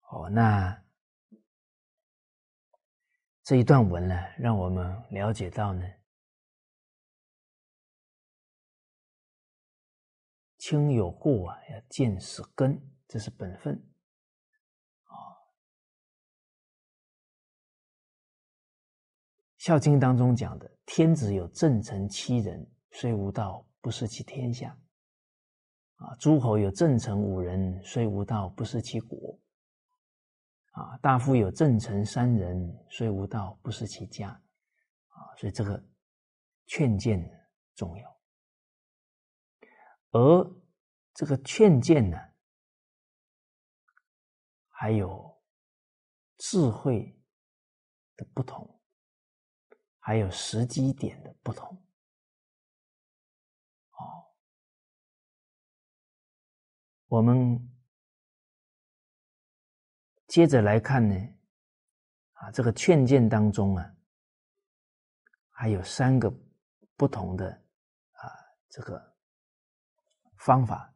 [0.10, 0.78] 哦，那
[3.48, 5.88] 这一段文呢，让我们了解到呢，
[10.58, 13.74] 亲有过啊，要见死根，这是本分。
[19.56, 24.78] 《孝经》当中讲的：“天子有正臣七人，虽无道，不失其天下；
[25.96, 29.40] 啊，诸侯有正臣五人，虽无道，不失其国；
[30.78, 34.30] 啊，大夫有正臣三人，虽无道，不失其家。”
[35.10, 35.84] 啊，所以这个
[36.68, 37.20] 劝谏
[37.74, 38.22] 重要。
[40.12, 40.56] 而
[41.16, 42.18] 这个劝谏呢，
[44.70, 45.42] 还有
[46.38, 47.20] 智慧
[48.16, 48.80] 的不同，
[49.98, 51.76] 还有时机点的不同。
[53.94, 54.30] 哦，
[57.08, 57.60] 我们
[60.28, 61.16] 接着来看呢，
[62.34, 63.96] 啊，这个劝谏当中啊，
[65.50, 66.32] 还有三个
[66.96, 67.50] 不同的
[68.12, 68.30] 啊，
[68.70, 69.16] 这个
[70.36, 70.94] 方法。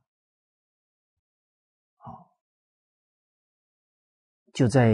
[1.95, 2.35] 好，
[4.53, 4.93] 就在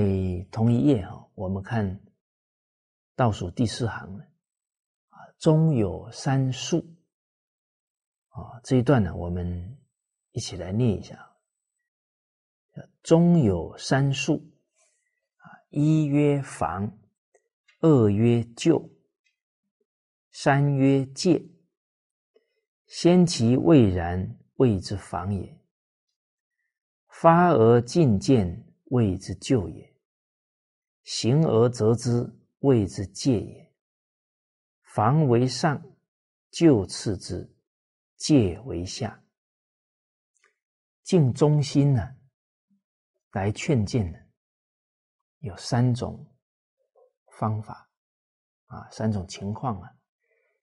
[0.52, 2.00] 同一页哈，我们看
[3.16, 4.24] 倒数第四行呢，
[5.10, 6.86] 啊，中有三数。
[8.30, 9.80] 啊，这一段呢，我们
[10.32, 11.27] 一起来念一下。
[13.08, 14.52] 中有三数，
[15.38, 17.00] 啊，一曰防，
[17.80, 18.92] 二曰救，
[20.30, 21.42] 三曰戒。
[22.86, 25.58] 先其未然，谓之防也；
[27.08, 29.96] 发而进见，谓之救也；
[31.06, 33.74] 行而则之，谓之戒也。
[34.84, 35.82] 防为上，
[36.52, 37.56] 救次之。
[38.18, 39.24] 戒为下，
[41.04, 42.17] 敬中心呢，
[43.32, 44.20] 来劝谏呢，
[45.40, 46.26] 有三种
[47.38, 47.90] 方法
[48.66, 49.90] 啊，三种情况啊。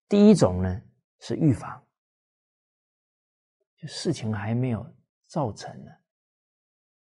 [0.08, 0.82] 第一种呢
[1.20, 1.86] 是预防，
[3.76, 4.84] 就事情还没有
[5.26, 5.90] 造成呢，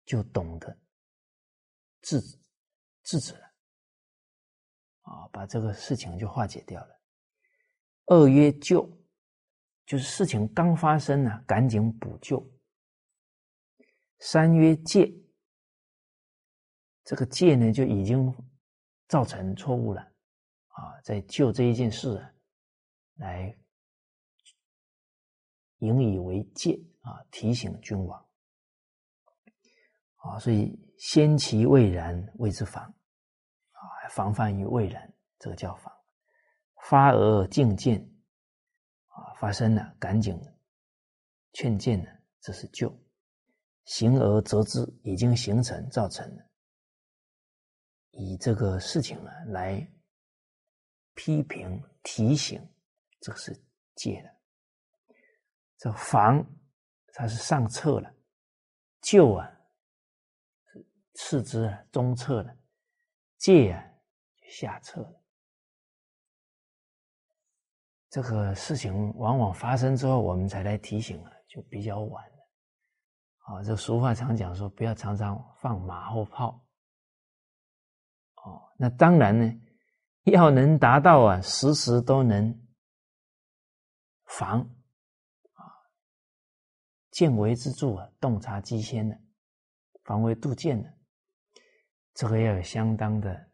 [0.05, 0.79] 就懂得
[2.03, 2.39] 制止
[3.03, 3.45] 制止了
[5.03, 7.01] 啊，把这个事情就化解掉了。
[8.07, 8.99] 二曰救。
[9.85, 12.41] 就是事情刚发生呢，赶紧补救。
[14.21, 15.13] 三曰戒，
[17.05, 18.35] 这个戒呢就已经
[19.09, 20.01] 造成错误了
[20.69, 22.25] 啊，在就这一件事，
[23.15, 23.57] 来
[25.79, 28.27] 引以为戒啊，提醒君王
[30.17, 33.81] 啊，所以先其未然谓之防啊，
[34.11, 35.93] 防范于未然，这个叫防。
[36.85, 38.09] 发而进见。
[39.15, 40.41] 啊，发生了，赶紧
[41.53, 42.09] 劝谏呢，
[42.41, 42.89] 这是救；
[43.85, 46.43] 行而则之，已经形成造成了，
[48.13, 49.87] 以这个事情啊来
[51.15, 52.67] 批评提醒，
[53.21, 53.53] 这个是
[53.95, 54.31] 戒的。
[55.79, 56.45] 这防，
[57.15, 58.09] 它是上策了；
[59.01, 59.51] 救啊，
[60.67, 62.57] 是次之啊，中策了；
[63.39, 63.85] 戒啊，
[64.49, 65.23] 下策了。
[68.09, 72.37] 这个事情往往发生之后，我们才来提醒啊，就比较晚了。
[73.39, 76.62] 啊，这俗话常讲说，不要常常放马后炮。
[78.45, 79.61] 哦，那当然呢，
[80.33, 82.67] 要能达到啊，时时都能
[84.25, 84.61] 防
[85.53, 85.63] 啊，
[87.11, 89.19] 见微知著啊，洞察机先的，
[90.05, 90.93] 防微杜渐的，
[92.15, 93.51] 这个要有相当的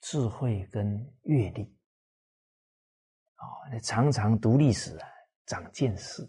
[0.00, 1.64] 智慧跟阅历。
[3.36, 5.08] 哦，那常常读历史啊，
[5.46, 6.22] 长见识。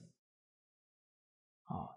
[1.63, 1.87] 啊，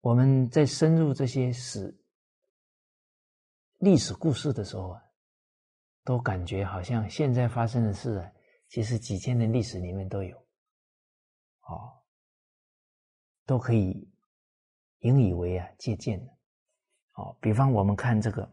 [0.00, 1.96] 我们在深入这些史
[3.78, 5.02] 历史故事的时候啊，
[6.04, 8.32] 都感觉好像现在发生的事啊，
[8.68, 10.36] 其实几千年历史里面都有，
[11.60, 11.92] 哦，
[13.46, 14.12] 都可以
[15.00, 16.32] 引以为啊借鉴的。
[17.12, 18.48] 哦，比方我们看这个。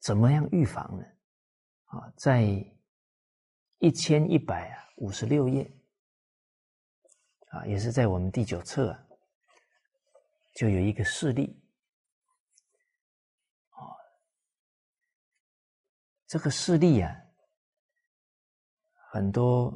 [0.00, 1.04] 怎么样预防呢？
[1.84, 2.42] 啊，在
[3.78, 5.70] 一千一百五十六页
[7.48, 9.06] 啊，也是在我们第九册啊，
[10.54, 11.60] 就有一个事例
[16.28, 17.10] 这个事例啊，
[19.10, 19.74] 很多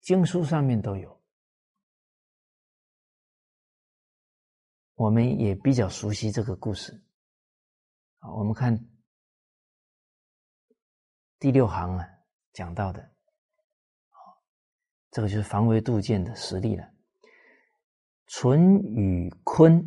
[0.00, 1.22] 经书上面都有，
[4.94, 6.92] 我们也比较熟悉这个故事
[8.18, 8.30] 啊。
[8.34, 8.78] 我们看。
[11.38, 12.08] 第六行啊，
[12.54, 13.14] 讲到的，
[15.10, 16.90] 这个就是防微杜渐的实例了。
[18.26, 19.84] 淳于髡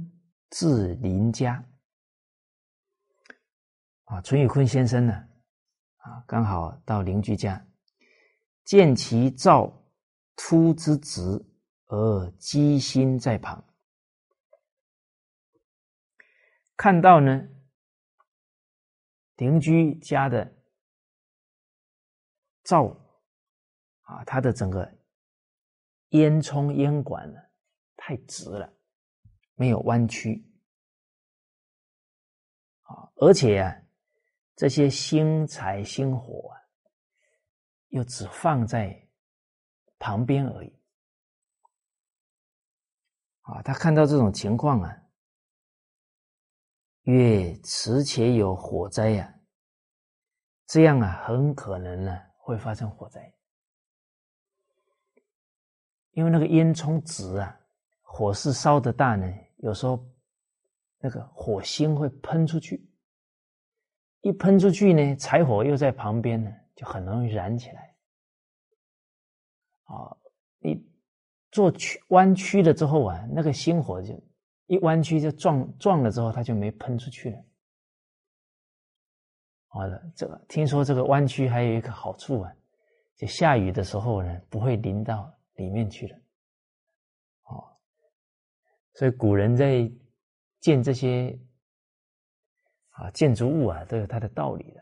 [0.52, 1.68] 至邻家，
[4.06, 5.28] 啊，淳于髡先生呢，
[6.00, 7.66] 啊刚好到邻居家，
[8.66, 9.72] 见其造
[10.36, 11.46] 突之直，
[11.86, 13.64] 而机心在旁，
[16.76, 17.48] 看到呢，
[19.38, 20.56] 邻居家的。
[22.62, 22.96] 灶
[24.02, 24.88] 啊，它的整个
[26.10, 27.40] 烟囱烟管呢
[27.96, 28.72] 太直了，
[29.56, 30.46] 没有弯曲
[32.84, 33.76] 啊，而且啊，
[34.60, 36.60] 这些星财星火啊，
[37.88, 39.08] 又只放在
[39.98, 40.80] 旁边而已。
[43.44, 45.02] 啊，他看到这种情况啊，
[47.04, 49.34] 曰：“此且有火灾呀，
[50.66, 53.34] 这样啊，很可能呢会发生火灾，
[56.12, 57.58] 因为那个烟囱直啊，
[58.02, 59.26] 火势烧的大呢，
[59.60, 60.06] 有时候
[60.98, 62.89] 那个火星会喷出去，
[64.22, 67.96] 一喷出去呢，柴火又在旁边呢，就很容易燃起来。
[69.84, 70.18] 啊，
[70.60, 70.88] 你。”
[71.52, 74.14] 做曲弯曲了之后啊，那个心火就
[74.68, 77.44] 一弯曲就撞撞了之后，它就没喷出去了。
[79.66, 82.54] 好了，这个听说这个弯曲还有一个好处啊，
[83.16, 86.16] 就下雨的时候呢，不会淋到里面去了。
[87.46, 87.66] 哦，
[88.94, 89.92] 所以古人在
[90.60, 91.36] 建这些
[93.00, 94.82] 啊建筑物啊，都有它的道理的。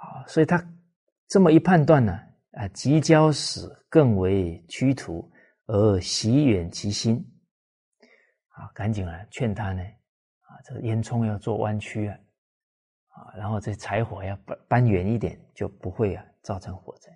[0.00, 0.62] 啊，所以他
[1.26, 2.12] 这么一判断呢。
[2.52, 5.30] 啊，即交死更为屈途，
[5.66, 7.22] 而喜远其心。
[8.48, 12.18] 啊，赶紧啊，劝他呢，啊，这个烟囱要做弯曲啊，
[13.08, 17.12] 啊，然后这柴火要搬搬远一点，就不会啊造成火灾。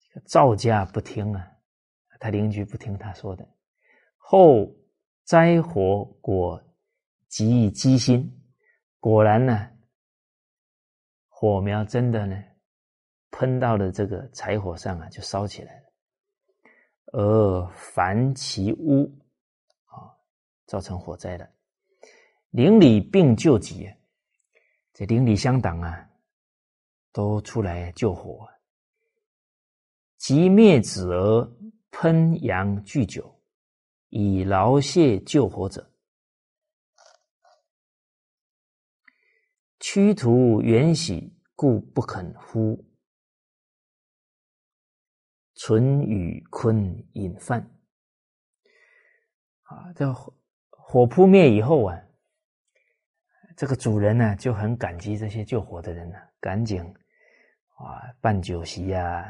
[0.00, 1.46] 这个赵家不听啊，
[2.20, 3.46] 他邻居不听他说的，
[4.16, 4.66] 后
[5.24, 6.58] 灾火果
[7.32, 8.30] 极积心，
[9.00, 9.70] 果然呢，
[11.30, 12.36] 火苗真的呢。
[13.30, 15.86] 喷到了这个柴火上啊，就烧起来了，
[17.06, 19.10] 而凡其屋
[19.86, 20.12] 啊，
[20.66, 21.48] 造成火灾了。
[22.50, 23.90] 邻里并救急，
[24.92, 26.10] 这邻里乡党啊，
[27.12, 28.46] 都出来救火。
[30.18, 31.50] 即灭子而
[31.92, 33.34] 喷阳聚酒，
[34.10, 35.90] 以劳谢救火者，
[39.82, 42.88] 驱途远喜，故不肯呼。
[45.56, 47.68] 淳与坤引饭
[49.62, 50.32] 啊，这火
[50.70, 52.00] 火扑灭以后啊，
[53.56, 59.28] 这个主人呢就很感激这些救火的人呢，赶紧啊办酒席呀，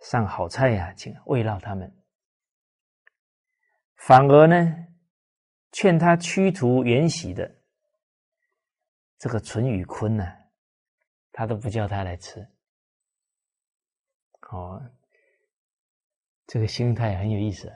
[0.00, 1.96] 上好菜呀，请慰劳他们。
[3.94, 4.76] 反而呢，
[5.70, 7.55] 劝他驱途远徙的
[9.18, 10.24] 这个淳与坤呢，
[11.32, 12.40] 他都不叫他来吃。
[14.50, 14.80] 哦，
[16.46, 17.68] 这个心态很有意思。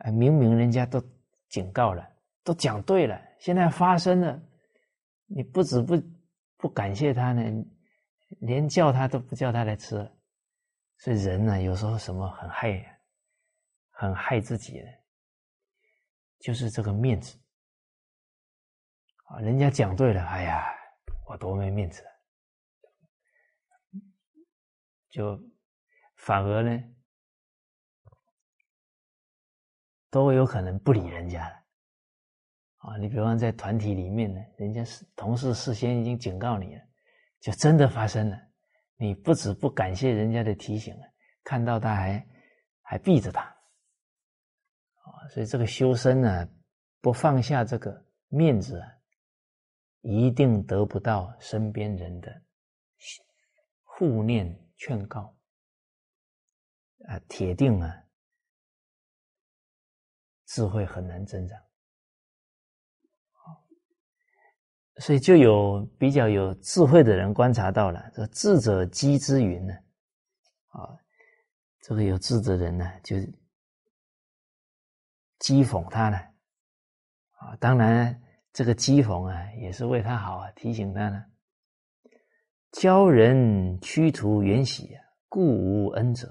[0.00, 1.02] 啊，明明人家都
[1.48, 2.08] 警告了，
[2.44, 4.40] 都讲对了，现在发生了，
[5.26, 6.00] 你不止不
[6.56, 7.42] 不感谢他呢，
[8.40, 9.96] 连叫他都不叫他来吃。
[10.98, 13.00] 所以人呢，有时候什么很害，
[13.90, 14.86] 很害自己的，
[16.38, 17.39] 就是这个面子。
[19.30, 20.64] 啊，人家讲对了，哎呀，
[21.28, 22.04] 我多没面子。
[25.08, 25.40] 就
[26.16, 26.82] 反而呢，
[30.10, 31.54] 都有可能不理人家了
[32.78, 32.96] 啊！
[32.96, 36.82] 你比方在团体里面呢，人家是同事事先已经警告你了，
[37.40, 38.36] 就真的发生了，
[38.96, 41.02] 你不止不感谢人家的提醒了，
[41.42, 42.28] 看到他还
[42.82, 45.26] 还避着他啊！
[45.30, 46.48] 所以这个修身呢，
[47.00, 48.80] 不放下这个面子，
[50.02, 52.42] 一定得不到身边人的
[53.84, 54.58] 护念。
[54.82, 55.36] 劝告
[57.06, 58.02] 啊，铁定啊，
[60.46, 61.60] 智慧很难增长。
[65.00, 69.74] 所以就有比较有智慧的人观察到了，这智者讥之云呢，
[70.68, 70.96] 啊，
[71.82, 73.16] 这个有智的人呢，就
[75.40, 76.16] 讥讽他呢，
[77.32, 78.18] 啊，当然
[78.52, 81.24] 这个讥讽啊，也是为他好啊，提醒他呢。
[82.72, 86.28] 教人驱途远喜啊，故无恩者。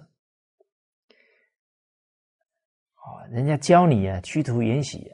[2.96, 5.12] 哦，人家教你啊，驱途远徙，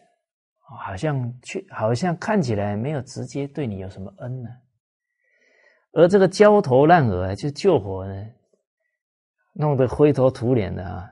[0.59, 4.49] 好像去，好像看起来没有直接对你有什么恩呢。
[5.93, 8.27] 而这个焦头烂额就救火呢，
[9.53, 11.09] 弄得灰头土脸的啊，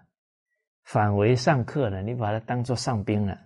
[0.84, 2.02] 反为上客了。
[2.02, 3.40] 你把他当做上宾了，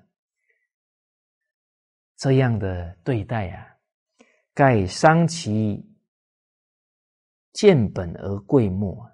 [2.18, 3.78] 这样的对待啊，
[4.54, 5.86] 盖伤其。
[7.54, 9.12] 见本而贵莫，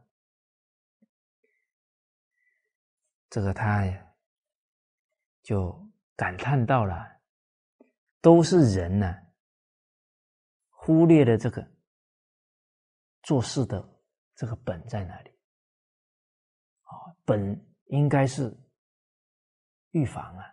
[3.30, 3.86] 这个他，
[5.42, 7.22] 就感叹到了，
[8.20, 9.16] 都是人呢，
[10.68, 11.66] 忽略了这个
[13.22, 13.82] 做事的
[14.36, 15.30] 这个本在哪里？
[16.82, 18.54] 啊，本应该是
[19.92, 20.53] 预防啊，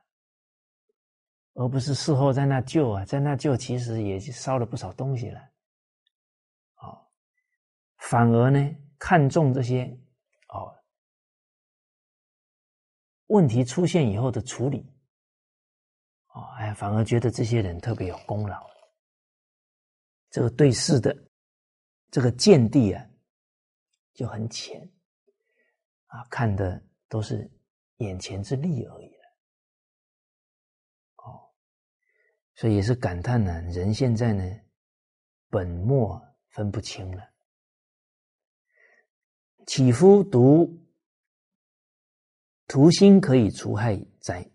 [1.60, 5.38] 而不是事后在那救啊，在那救，其实也烧了不少东西了。
[6.76, 7.06] 哦
[7.98, 9.84] 反而呢看重这些
[10.48, 10.74] 哦
[13.26, 14.90] 问题出现以后的处理，
[16.28, 18.66] 哦哎，反而觉得这些人特别有功劳，
[20.30, 21.14] 这个对事的
[22.10, 23.06] 这个见地啊
[24.14, 24.80] 就很浅，
[26.06, 27.46] 啊，看的都是
[27.98, 29.09] 眼前之利而已
[32.60, 34.44] 所以也是感叹呢，人现在呢
[35.48, 36.20] 本末
[36.50, 37.26] 分不清了。
[39.66, 40.68] 起夫独
[42.66, 44.46] 徒心可以除害哉？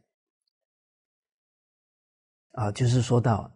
[2.52, 3.52] 啊，就是说到，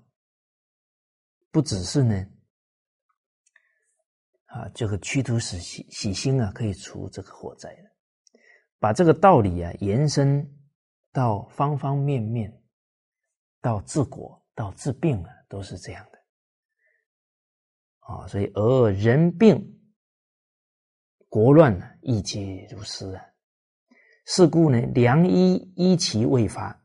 [1.51, 2.15] 不只是呢，
[4.45, 7.69] 啊，这个驱徒死喜喜心啊，可以除这个火灾，
[8.79, 10.43] 把这个道理啊延伸
[11.11, 12.63] 到方方面面，
[13.61, 16.19] 到治国到治病啊，都是这样的。
[17.99, 19.77] 啊，所以而人病。
[21.29, 23.23] 国乱呢，亦皆如斯啊。
[24.25, 26.83] 是故呢，良医医其未发，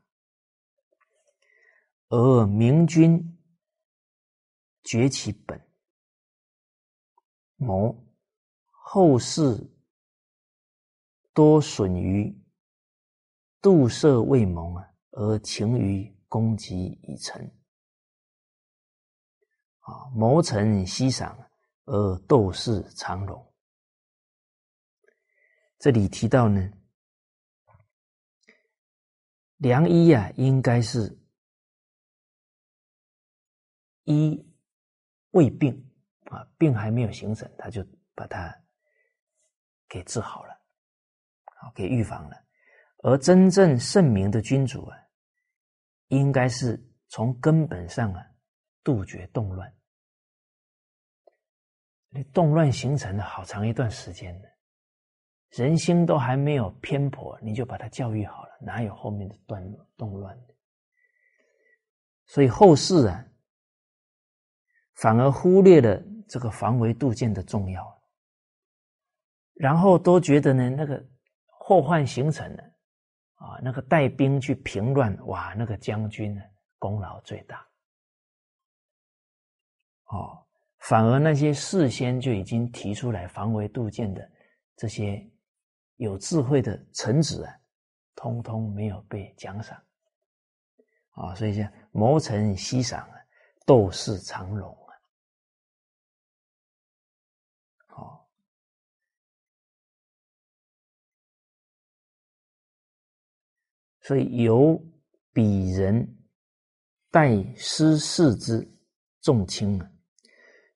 [2.10, 3.38] 而明君
[4.82, 5.58] 绝其本，
[7.56, 8.06] 谋
[8.70, 9.58] 后世
[11.32, 12.38] 多损于
[13.62, 17.50] 杜设未萌啊，而情于攻击已成
[19.84, 21.38] 啊，谋臣欣赏
[21.84, 23.52] 而斗士长荣。
[25.78, 26.70] 这里提到呢，
[29.58, 31.18] 良医啊，应该是
[34.04, 34.42] 医
[35.32, 35.90] 未病
[36.30, 38.54] 啊，病还没有形成，他就把它
[39.86, 40.52] 给治好了，
[41.44, 42.36] 啊给预防了。
[43.02, 44.96] 而真正圣明的君主啊，
[46.08, 48.26] 应该是从根本上啊，
[48.82, 49.73] 杜绝动乱。
[52.32, 54.48] 动乱形成了好长一段时间呢。
[55.50, 59.64] 人心都还没有偏颇，你就把他教育好了，哪有后面的断
[59.96, 60.36] 动乱？
[62.26, 63.24] 所以后世啊，
[64.94, 68.02] 反而忽略了这个防微杜渐的重要，
[69.54, 71.04] 然后都觉得呢，那个
[71.46, 72.62] 祸患形成了
[73.34, 76.42] 啊，那个带兵去平乱，哇，那个将军呢
[76.78, 77.64] 功劳最大，
[80.06, 80.43] 哦，
[80.88, 84.30] 反而那些事先就已经提出来防微杜渐的
[84.76, 85.30] 这些。
[85.98, 87.54] 有智慧的臣子啊，
[88.16, 89.80] 通通没有被奖赏
[91.10, 91.62] 啊，所以叫
[91.92, 93.14] 谋臣欣赏啊，
[93.64, 94.90] 斗士长荣啊，
[97.86, 98.28] 好，
[104.00, 104.76] 所以由
[105.32, 106.04] 鄙人
[107.12, 108.68] 待失事之
[109.20, 109.88] 重轻啊，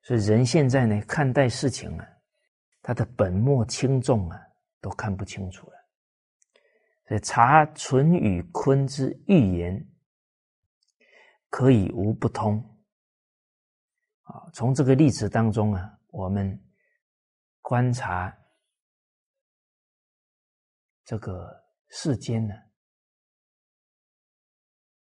[0.08, 2.08] 所以人现在呢看待事情啊，
[2.80, 4.40] 他的本末轻重啊。
[4.80, 5.76] 都看不清楚了，
[7.08, 9.84] 所以查存与坤之预言，
[11.50, 12.56] 可以无不通。
[14.22, 16.56] 啊，从这个例子当中啊，我们
[17.60, 18.32] 观察
[21.04, 22.54] 这个世间呢，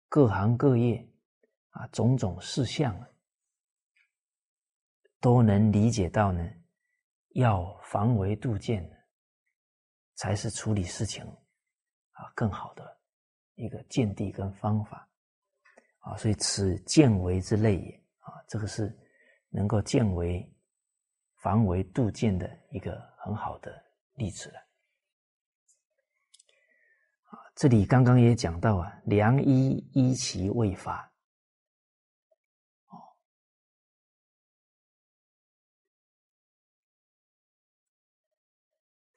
[0.09, 1.09] 各行各业
[1.69, 3.07] 啊，种种事项啊，
[5.21, 6.45] 都能理解到呢，
[7.35, 8.85] 要防微杜渐。
[10.15, 11.25] 才是处理事情
[12.11, 12.95] 啊更好的
[13.55, 15.09] 一个见地跟方法
[15.97, 18.95] 啊，所以此见为之类也啊，这个是
[19.49, 20.47] 能够见为
[21.37, 23.83] 防微杜渐的一个很好的
[24.13, 24.59] 例子了
[27.23, 27.39] 啊。
[27.55, 31.10] 这里刚刚也讲到啊，良医医其未发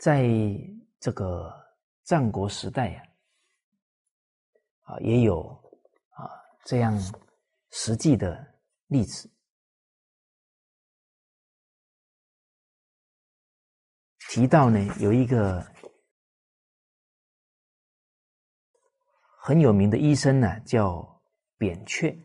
[0.04, 0.28] 在。
[1.04, 1.52] 这个
[2.04, 3.02] 战国时代呀，
[4.84, 5.42] 啊，也有
[6.08, 6.24] 啊
[6.64, 6.98] 这样
[7.72, 8.54] 实际的
[8.86, 9.30] 例子。
[14.30, 15.62] 提到呢，有一个
[19.42, 21.22] 很有名的医生呢，叫
[21.58, 22.18] 扁鹊。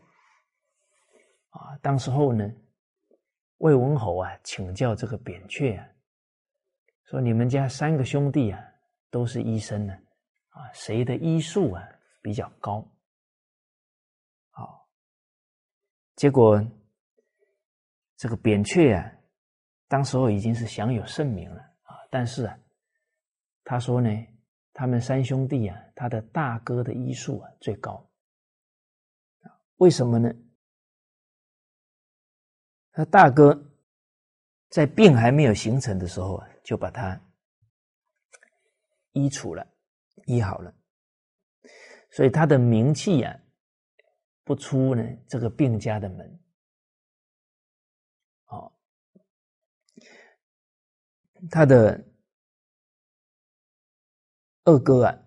[1.50, 2.50] 啊，当时候呢，
[3.58, 5.86] 魏文侯啊，请教这个扁鹊啊，
[7.10, 8.66] 说：“你们家三个兄弟啊。”
[9.12, 9.92] 都是医生呢，
[10.50, 11.82] 啊，谁的医术啊
[12.22, 12.88] 比较高？
[14.50, 14.88] 好，
[16.14, 16.64] 结果
[18.16, 19.12] 这个扁鹊啊，
[19.88, 22.56] 当时候已经是享有盛名了啊，但是啊，
[23.64, 24.08] 他说呢，
[24.72, 28.08] 他们三兄弟啊，他的大哥的医术啊最高，
[29.78, 30.32] 为什么呢？
[32.92, 33.60] 他大哥
[34.68, 37.20] 在病还没有形成的时候啊，就把它
[39.10, 39.66] 医除了，
[40.26, 40.72] 医好了，
[42.12, 43.36] 所以他的名气啊，
[44.44, 46.40] 不出呢这个病家的门。
[48.44, 48.72] 哦，
[51.50, 52.00] 他的
[54.62, 55.18] 二哥啊，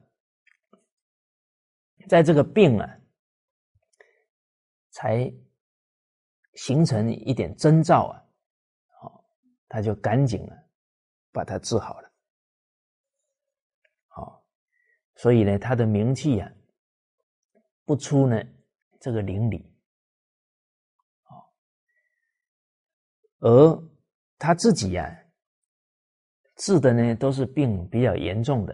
[2.07, 2.87] 在这个病啊，
[4.91, 5.29] 才
[6.53, 8.23] 形成一点征兆啊。
[9.67, 10.69] 他就赶紧了，
[11.33, 12.13] 把他治好了。
[14.07, 14.45] 好，
[15.15, 16.53] 所以呢，他的名气呀，
[17.83, 18.41] 不出呢
[19.01, 19.69] 这个邻里。
[23.39, 23.83] 而
[24.37, 25.25] 他自己呀，
[26.55, 28.73] 治的呢都是病比较严重的，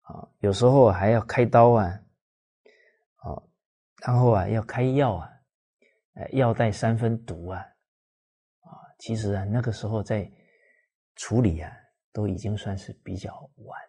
[0.00, 1.84] 啊，有时候还要开刀啊，
[3.16, 3.42] 啊，
[4.00, 5.28] 然后啊要开药啊，
[6.32, 7.60] 药带三分毒啊
[8.60, 8.70] 啊。
[8.98, 10.32] 其实啊，那个时候在
[11.16, 11.70] 处理啊，
[12.12, 13.80] 都已经算是比较晚、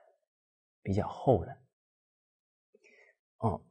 [0.82, 1.58] 比较后了。
[3.38, 3.62] 哦，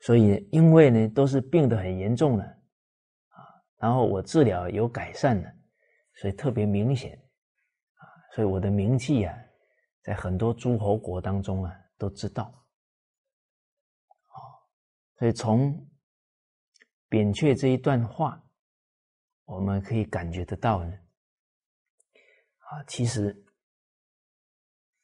[0.00, 3.38] 所以因为呢，都是病得很严重了啊，
[3.76, 5.52] 然后我治疗有改善了，
[6.14, 7.18] 所以特别明显
[7.94, 8.04] 啊，
[8.34, 9.36] 所以我的名气啊，
[10.02, 12.44] 在很多诸侯国当中啊，都知道。
[14.28, 14.38] 哦，
[15.18, 15.88] 所以从
[17.08, 18.42] 扁鹊这一段话。
[19.48, 20.92] 我们可以感觉得到呢，
[22.84, 23.44] 其实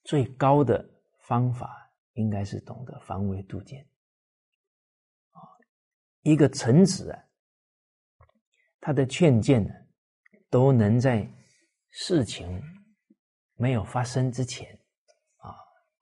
[0.04, 0.88] 最高的
[1.20, 3.86] 方法应该是懂得防微杜渐，
[5.30, 5.40] 啊，
[6.22, 7.24] 一个臣子啊，
[8.80, 9.72] 他的劝谏呢，
[10.50, 11.28] 都能在
[11.90, 12.62] 事情
[13.54, 14.78] 没有发生之前，
[15.36, 15.54] 啊，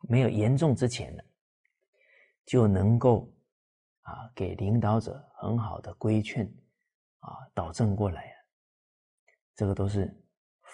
[0.09, 1.23] 没有严重之前呢，
[2.47, 3.33] 就能够
[4.03, 6.47] 啊，给领导者很好的规劝。
[7.23, 8.37] 啊，导正过来啊，
[9.55, 10.11] 这个都是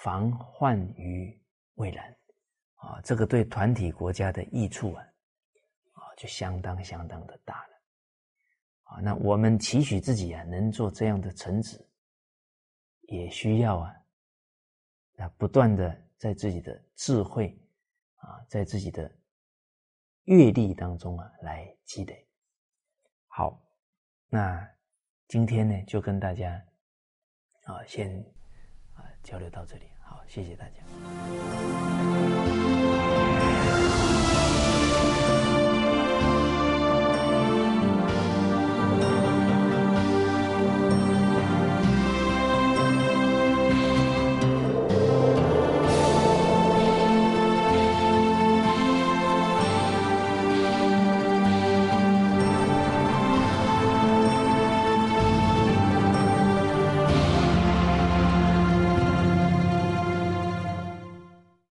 [0.02, 1.38] 防患于
[1.74, 2.16] 未然
[2.74, 5.02] 啊，这个对团体国家的益处啊，
[5.92, 7.82] 啊，就相当相当的大了
[8.84, 9.00] 啊。
[9.00, 11.88] 那我们期许自己啊，能做这样的臣子，
[13.02, 13.94] 也需要啊，
[15.18, 17.58] 啊，不断的在自己的智慧
[18.16, 19.10] 啊，在自己的
[20.24, 22.26] 阅历当中啊，来积累。
[23.26, 23.60] 好，
[24.28, 24.68] 那。
[25.28, 26.64] 今天呢，就跟大家
[27.64, 28.24] 啊，先
[29.26, 29.82] 交流到这里。
[30.00, 31.95] 好，谢谢大家。